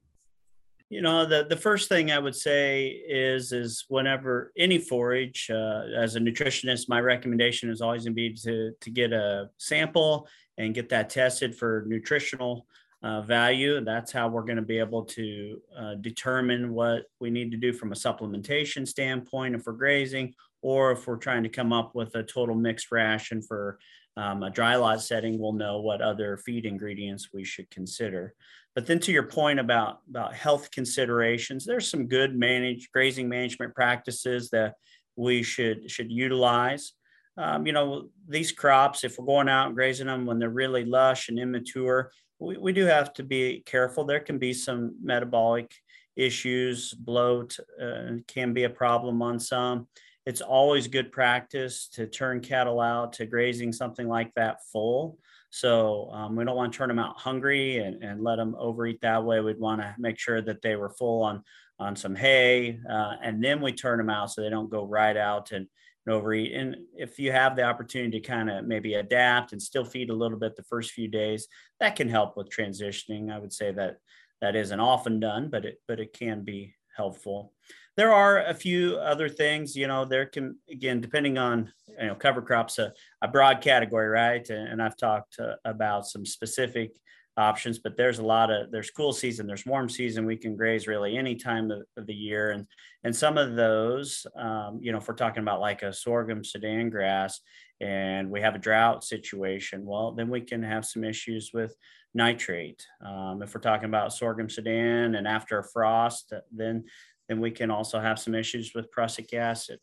You 0.90 1.00
know, 1.02 1.24
the, 1.24 1.46
the 1.48 1.56
first 1.56 1.88
thing 1.88 2.12
I 2.12 2.18
would 2.18 2.36
say 2.36 2.86
is 2.86 3.52
is 3.52 3.84
whenever 3.88 4.52
any 4.56 4.78
forage, 4.78 5.48
uh, 5.50 5.82
as 5.96 6.14
a 6.14 6.20
nutritionist, 6.20 6.88
my 6.88 7.00
recommendation 7.00 7.70
is 7.70 7.80
always 7.80 8.04
going 8.04 8.12
to 8.12 8.14
be 8.14 8.34
to, 8.34 8.72
to 8.80 8.90
get 8.90 9.12
a 9.12 9.48
sample 9.58 10.28
and 10.58 10.74
get 10.74 10.90
that 10.90 11.10
tested 11.10 11.56
for 11.56 11.84
nutritional 11.88 12.66
uh, 13.02 13.22
value. 13.22 13.84
That's 13.84 14.12
how 14.12 14.28
we're 14.28 14.44
going 14.44 14.56
to 14.56 14.62
be 14.62 14.78
able 14.78 15.04
to 15.04 15.60
uh, 15.76 15.94
determine 16.00 16.72
what 16.72 17.04
we 17.18 17.30
need 17.30 17.50
to 17.50 17.56
do 17.56 17.72
from 17.72 17.92
a 17.92 17.96
supplementation 17.96 18.86
standpoint 18.86 19.54
if 19.54 19.66
we're 19.66 19.72
grazing, 19.72 20.34
or 20.62 20.92
if 20.92 21.06
we're 21.06 21.16
trying 21.16 21.42
to 21.42 21.48
come 21.48 21.72
up 21.72 21.94
with 21.94 22.14
a 22.14 22.22
total 22.22 22.54
mixed 22.54 22.92
ration 22.92 23.42
for 23.42 23.78
um, 24.16 24.42
a 24.42 24.50
dry 24.50 24.76
lot 24.76 25.02
setting, 25.02 25.38
we'll 25.38 25.52
know 25.52 25.80
what 25.80 26.00
other 26.00 26.36
feed 26.36 26.66
ingredients 26.66 27.30
we 27.32 27.44
should 27.44 27.68
consider. 27.70 28.34
But 28.74 28.86
then 28.86 28.98
to 29.00 29.12
your 29.12 29.24
point 29.24 29.60
about, 29.60 30.00
about 30.08 30.34
health 30.34 30.70
considerations, 30.70 31.64
there's 31.64 31.90
some 31.90 32.06
good 32.06 32.36
managed 32.36 32.90
grazing 32.92 33.28
management 33.28 33.74
practices 33.74 34.50
that 34.50 34.74
we 35.16 35.42
should 35.42 35.90
should 35.90 36.10
utilize. 36.10 36.92
Um, 37.36 37.66
you 37.66 37.72
know, 37.72 38.08
these 38.28 38.52
crops, 38.52 39.04
if 39.04 39.18
we're 39.18 39.26
going 39.26 39.48
out 39.48 39.66
and 39.66 39.74
grazing 39.74 40.06
them 40.06 40.26
when 40.26 40.38
they're 40.38 40.50
really 40.50 40.84
lush 40.84 41.28
and 41.28 41.38
immature, 41.38 42.10
we, 42.38 42.56
we 42.56 42.72
do 42.72 42.84
have 42.84 43.12
to 43.14 43.22
be 43.24 43.62
careful. 43.66 44.04
There 44.04 44.20
can 44.20 44.38
be 44.38 44.52
some 44.52 44.96
metabolic 45.02 45.72
issues, 46.16 46.94
bloat 46.94 47.56
uh, 47.80 48.18
can 48.28 48.52
be 48.52 48.64
a 48.64 48.70
problem 48.70 49.22
on 49.22 49.40
some. 49.40 49.88
It's 50.26 50.40
always 50.40 50.88
good 50.88 51.12
practice 51.12 51.88
to 51.94 52.06
turn 52.06 52.40
cattle 52.40 52.80
out 52.80 53.14
to 53.14 53.26
grazing 53.26 53.72
something 53.72 54.08
like 54.08 54.32
that 54.34 54.58
full. 54.72 55.18
So 55.50 56.10
um, 56.12 56.34
we 56.34 56.44
don't 56.44 56.56
want 56.56 56.72
to 56.72 56.76
turn 56.76 56.88
them 56.88 56.98
out 56.98 57.20
hungry 57.20 57.78
and, 57.78 58.02
and 58.02 58.22
let 58.22 58.36
them 58.36 58.56
overeat 58.58 59.00
that 59.02 59.24
way. 59.24 59.40
We'd 59.40 59.60
want 59.60 59.80
to 59.80 59.94
make 59.98 60.18
sure 60.18 60.40
that 60.42 60.62
they 60.62 60.76
were 60.76 60.90
full 60.90 61.22
on 61.22 61.42
on 61.80 61.96
some 61.96 62.14
hay, 62.14 62.78
uh, 62.88 63.14
and 63.20 63.42
then 63.42 63.60
we 63.60 63.72
turn 63.72 63.98
them 63.98 64.08
out 64.08 64.30
so 64.30 64.40
they 64.40 64.48
don't 64.48 64.70
go 64.70 64.84
right 64.84 65.16
out 65.16 65.50
and 65.50 65.66
and 66.06 66.14
overeat. 66.14 66.52
And 66.52 66.76
if 66.96 67.18
you 67.18 67.32
have 67.32 67.56
the 67.56 67.62
opportunity 67.62 68.20
to 68.20 68.26
kind 68.26 68.50
of 68.50 68.66
maybe 68.66 68.94
adapt 68.94 69.52
and 69.52 69.62
still 69.62 69.84
feed 69.84 70.10
a 70.10 70.14
little 70.14 70.38
bit 70.38 70.56
the 70.56 70.62
first 70.64 70.92
few 70.92 71.08
days, 71.08 71.48
that 71.80 71.96
can 71.96 72.08
help 72.08 72.36
with 72.36 72.50
transitioning. 72.50 73.32
I 73.32 73.38
would 73.38 73.52
say 73.52 73.72
that 73.72 73.96
that 74.40 74.56
isn't 74.56 74.80
often 74.80 75.20
done, 75.20 75.48
but 75.50 75.64
it 75.64 75.80
but 75.88 76.00
it 76.00 76.12
can 76.12 76.44
be 76.44 76.74
helpful. 76.96 77.52
There 77.96 78.12
are 78.12 78.44
a 78.46 78.54
few 78.54 78.96
other 78.96 79.28
things, 79.28 79.76
you 79.76 79.86
know, 79.86 80.04
there 80.04 80.26
can, 80.26 80.56
again, 80.70 81.00
depending 81.00 81.38
on, 81.38 81.72
you 82.00 82.06
know, 82.06 82.14
cover 82.14 82.42
crops, 82.42 82.78
a, 82.78 82.92
a 83.22 83.28
broad 83.28 83.60
category, 83.60 84.08
right? 84.08 84.48
And, 84.50 84.68
and 84.68 84.82
I've 84.82 84.96
talked 84.96 85.38
uh, 85.38 85.54
about 85.64 86.06
some 86.06 86.26
specific 86.26 86.90
options, 87.36 87.78
but 87.78 87.96
there's 87.96 88.18
a 88.18 88.24
lot 88.24 88.50
of, 88.50 88.70
there's 88.70 88.90
cool 88.90 89.12
season, 89.12 89.46
there's 89.46 89.66
warm 89.66 89.88
season. 89.88 90.26
We 90.26 90.36
can 90.36 90.56
graze 90.56 90.86
really 90.86 91.16
any 91.16 91.36
time 91.36 91.70
of, 91.70 91.82
of 91.96 92.06
the 92.06 92.14
year. 92.14 92.50
And, 92.50 92.66
and 93.04 93.14
some 93.14 93.38
of 93.38 93.54
those, 93.54 94.26
um, 94.36 94.78
you 94.82 94.92
know, 94.92 94.98
if 94.98 95.08
we're 95.08 95.14
talking 95.14 95.42
about 95.42 95.60
like 95.60 95.82
a 95.82 95.92
sorghum 95.92 96.44
Sudan 96.44 96.90
grass 96.90 97.40
and 97.80 98.30
we 98.30 98.40
have 98.40 98.54
a 98.54 98.60
drought 98.60 99.04
situation, 99.04 99.84
well, 99.84 100.12
then 100.12 100.28
we 100.28 100.40
can 100.40 100.62
have 100.62 100.84
some 100.84 101.04
issues 101.04 101.50
with 101.52 101.74
nitrate. 102.14 102.86
Um, 103.04 103.42
if 103.42 103.52
we're 103.52 103.60
talking 103.60 103.88
about 103.88 104.12
sorghum 104.12 104.48
Sudan 104.48 105.16
and 105.16 105.26
after 105.26 105.58
a 105.58 105.64
frost, 105.64 106.32
then 106.52 106.84
then 107.28 107.40
we 107.40 107.50
can 107.50 107.70
also 107.70 108.00
have 108.00 108.18
some 108.18 108.34
issues 108.34 108.72
with 108.74 108.90
prussic 108.90 109.32
acid. 109.34 109.78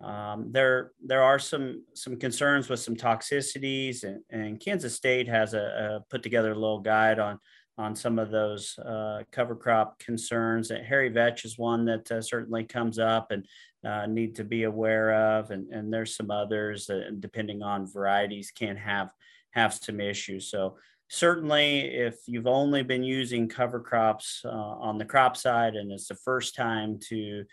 Um, 0.00 0.50
there, 0.50 0.92
there 1.04 1.22
are 1.22 1.38
some 1.38 1.84
some 1.94 2.16
concerns 2.16 2.68
with 2.68 2.80
some 2.80 2.96
toxicities, 2.96 4.02
and, 4.02 4.22
and 4.30 4.58
Kansas 4.58 4.94
State 4.94 5.28
has 5.28 5.52
a, 5.52 5.58
a, 5.98 6.00
put 6.10 6.22
together 6.22 6.52
a 6.52 6.58
little 6.58 6.80
guide 6.80 7.18
on 7.18 7.38
on 7.76 7.94
some 7.94 8.18
of 8.18 8.30
those 8.30 8.78
uh, 8.78 9.22
cover 9.30 9.54
crop 9.54 9.98
concerns. 9.98 10.70
And 10.70 10.84
hairy 10.84 11.08
vetch 11.08 11.44
is 11.44 11.58
one 11.58 11.84
that 11.86 12.10
uh, 12.10 12.20
certainly 12.20 12.64
comes 12.64 12.98
up 12.98 13.30
and 13.30 13.46
uh, 13.84 14.06
need 14.06 14.34
to 14.36 14.44
be 14.44 14.64
aware 14.64 15.38
of, 15.38 15.50
and, 15.50 15.70
and 15.72 15.92
there's 15.92 16.14
some 16.14 16.30
others 16.30 16.86
that, 16.86 17.20
depending 17.20 17.62
on 17.62 17.90
varieties, 17.90 18.50
can 18.50 18.76
have 18.76 19.10
have 19.52 19.74
some 19.74 20.00
issues. 20.00 20.50
So 20.50 20.76
certainly 21.12 21.80
if 21.80 22.20
you've 22.28 22.46
only 22.46 22.84
been 22.84 23.02
using 23.02 23.48
cover 23.48 23.80
crops 23.80 24.42
uh, 24.44 24.48
on 24.48 24.96
the 24.96 25.04
crop 25.04 25.36
side 25.36 25.74
and 25.74 25.90
it's 25.90 26.06
the 26.06 26.14
first 26.14 26.54
time 26.54 27.00
to 27.00 27.44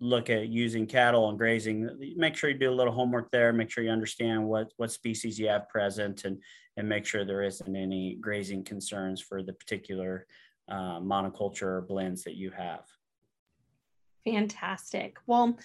look 0.00 0.28
at 0.28 0.48
using 0.48 0.86
cattle 0.86 1.30
and 1.30 1.38
grazing 1.38 1.88
make 2.18 2.36
sure 2.36 2.50
you 2.50 2.58
do 2.58 2.70
a 2.70 2.70
little 2.70 2.92
homework 2.92 3.30
there. 3.30 3.54
Make 3.54 3.70
sure 3.70 3.82
you 3.82 3.90
understand 3.90 4.46
what 4.46 4.70
what 4.76 4.92
species 4.92 5.38
you 5.38 5.48
have 5.48 5.66
present 5.70 6.24
and 6.24 6.36
and 6.76 6.86
make 6.86 7.06
sure 7.06 7.24
there 7.24 7.42
isn't 7.42 7.74
any 7.74 8.18
grazing 8.20 8.62
concerns 8.62 9.22
for 9.22 9.42
the 9.42 9.54
particular 9.54 10.26
uh, 10.68 11.00
monoculture 11.00 11.62
or 11.62 11.86
blends 11.88 12.22
that 12.24 12.36
you 12.36 12.50
have. 12.50 12.84
Fantastic. 14.26 15.16
Well 15.26 15.56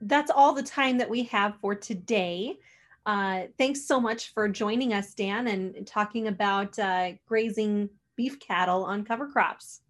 that's 0.00 0.30
all 0.30 0.54
the 0.54 0.62
time 0.62 0.96
that 0.96 1.10
we 1.10 1.24
have 1.24 1.56
for 1.60 1.74
today 1.74 2.58
uh, 3.06 3.44
thanks 3.56 3.86
so 3.86 3.98
much 4.00 4.34
for 4.34 4.48
joining 4.48 4.92
us, 4.92 5.14
Dan, 5.14 5.46
and 5.46 5.86
talking 5.86 6.26
about 6.26 6.76
uh, 6.78 7.12
grazing 7.26 7.88
beef 8.16 8.40
cattle 8.40 8.84
on 8.84 9.04
cover 9.04 9.28
crops. 9.28 9.82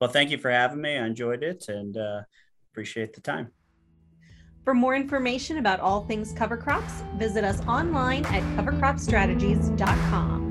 Well, 0.00 0.10
thank 0.10 0.30
you 0.30 0.38
for 0.38 0.50
having 0.50 0.80
me. 0.80 0.96
I 0.96 1.06
enjoyed 1.06 1.42
it 1.42 1.68
and 1.68 1.98
uh, 1.98 2.22
appreciate 2.72 3.12
the 3.12 3.20
time. 3.20 3.50
For 4.64 4.72
more 4.72 4.96
information 4.96 5.58
about 5.58 5.80
all 5.80 6.06
things 6.06 6.32
cover 6.32 6.56
crops, 6.56 7.02
visit 7.16 7.44
us 7.44 7.60
online 7.66 8.24
at 8.26 8.42
covercropstrategies.com. 8.56 10.46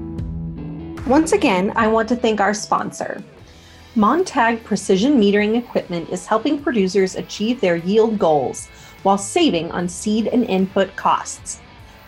Once 1.07 1.31
again, 1.31 1.71
I 1.75 1.87
want 1.87 2.07
to 2.09 2.15
thank 2.15 2.39
our 2.39 2.53
sponsor. 2.53 3.23
Montag 3.95 4.63
Precision 4.63 5.19
Metering 5.19 5.57
Equipment 5.57 6.07
is 6.09 6.27
helping 6.27 6.61
producers 6.61 7.15
achieve 7.15 7.59
their 7.59 7.77
yield 7.77 8.19
goals 8.19 8.67
while 9.01 9.17
saving 9.17 9.71
on 9.71 9.89
seed 9.89 10.27
and 10.27 10.45
input 10.45 10.95
costs. 10.95 11.61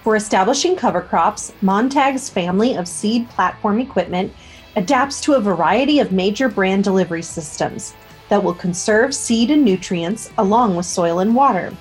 For 0.03 0.15
establishing 0.15 0.75
cover 0.75 1.01
crops, 1.01 1.53
Montag's 1.61 2.27
family 2.27 2.75
of 2.75 2.87
seed 2.87 3.29
platform 3.29 3.79
equipment 3.79 4.33
adapts 4.75 5.21
to 5.21 5.33
a 5.33 5.39
variety 5.39 5.99
of 5.99 6.11
major 6.11 6.49
brand 6.49 6.83
delivery 6.83 7.21
systems 7.21 7.93
that 8.29 8.43
will 8.43 8.55
conserve 8.55 9.13
seed 9.13 9.51
and 9.51 9.63
nutrients 9.63 10.31
along 10.39 10.75
with 10.75 10.87
soil 10.87 11.19
and 11.19 11.35
water. 11.35 11.71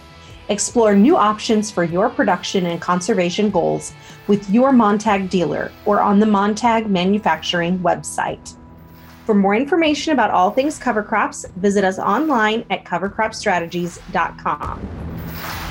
Explore 0.51 0.95
new 0.97 1.17
options 1.17 1.71
for 1.71 1.83
your 1.83 2.11
production 2.11 2.67
and 2.67 2.79
conservation 2.79 3.51
goals 3.51 3.95
with 4.27 4.51
your 4.51 4.71
Montag 4.71 5.31
dealer 5.31 5.73
or 5.87 6.03
on 6.03 6.19
the 6.19 6.27
Montag 6.27 6.91
manufacturing 6.91 7.79
website. 7.79 8.55
For 9.25 9.35
more 9.35 9.55
information 9.55 10.13
about 10.13 10.31
all 10.31 10.51
things 10.51 10.79
cover 10.79 11.03
crops, 11.03 11.47
visit 11.57 11.85
us 11.85 11.99
online 11.99 12.67
at 12.69 12.85
covercropstrategies.com. 12.85 15.70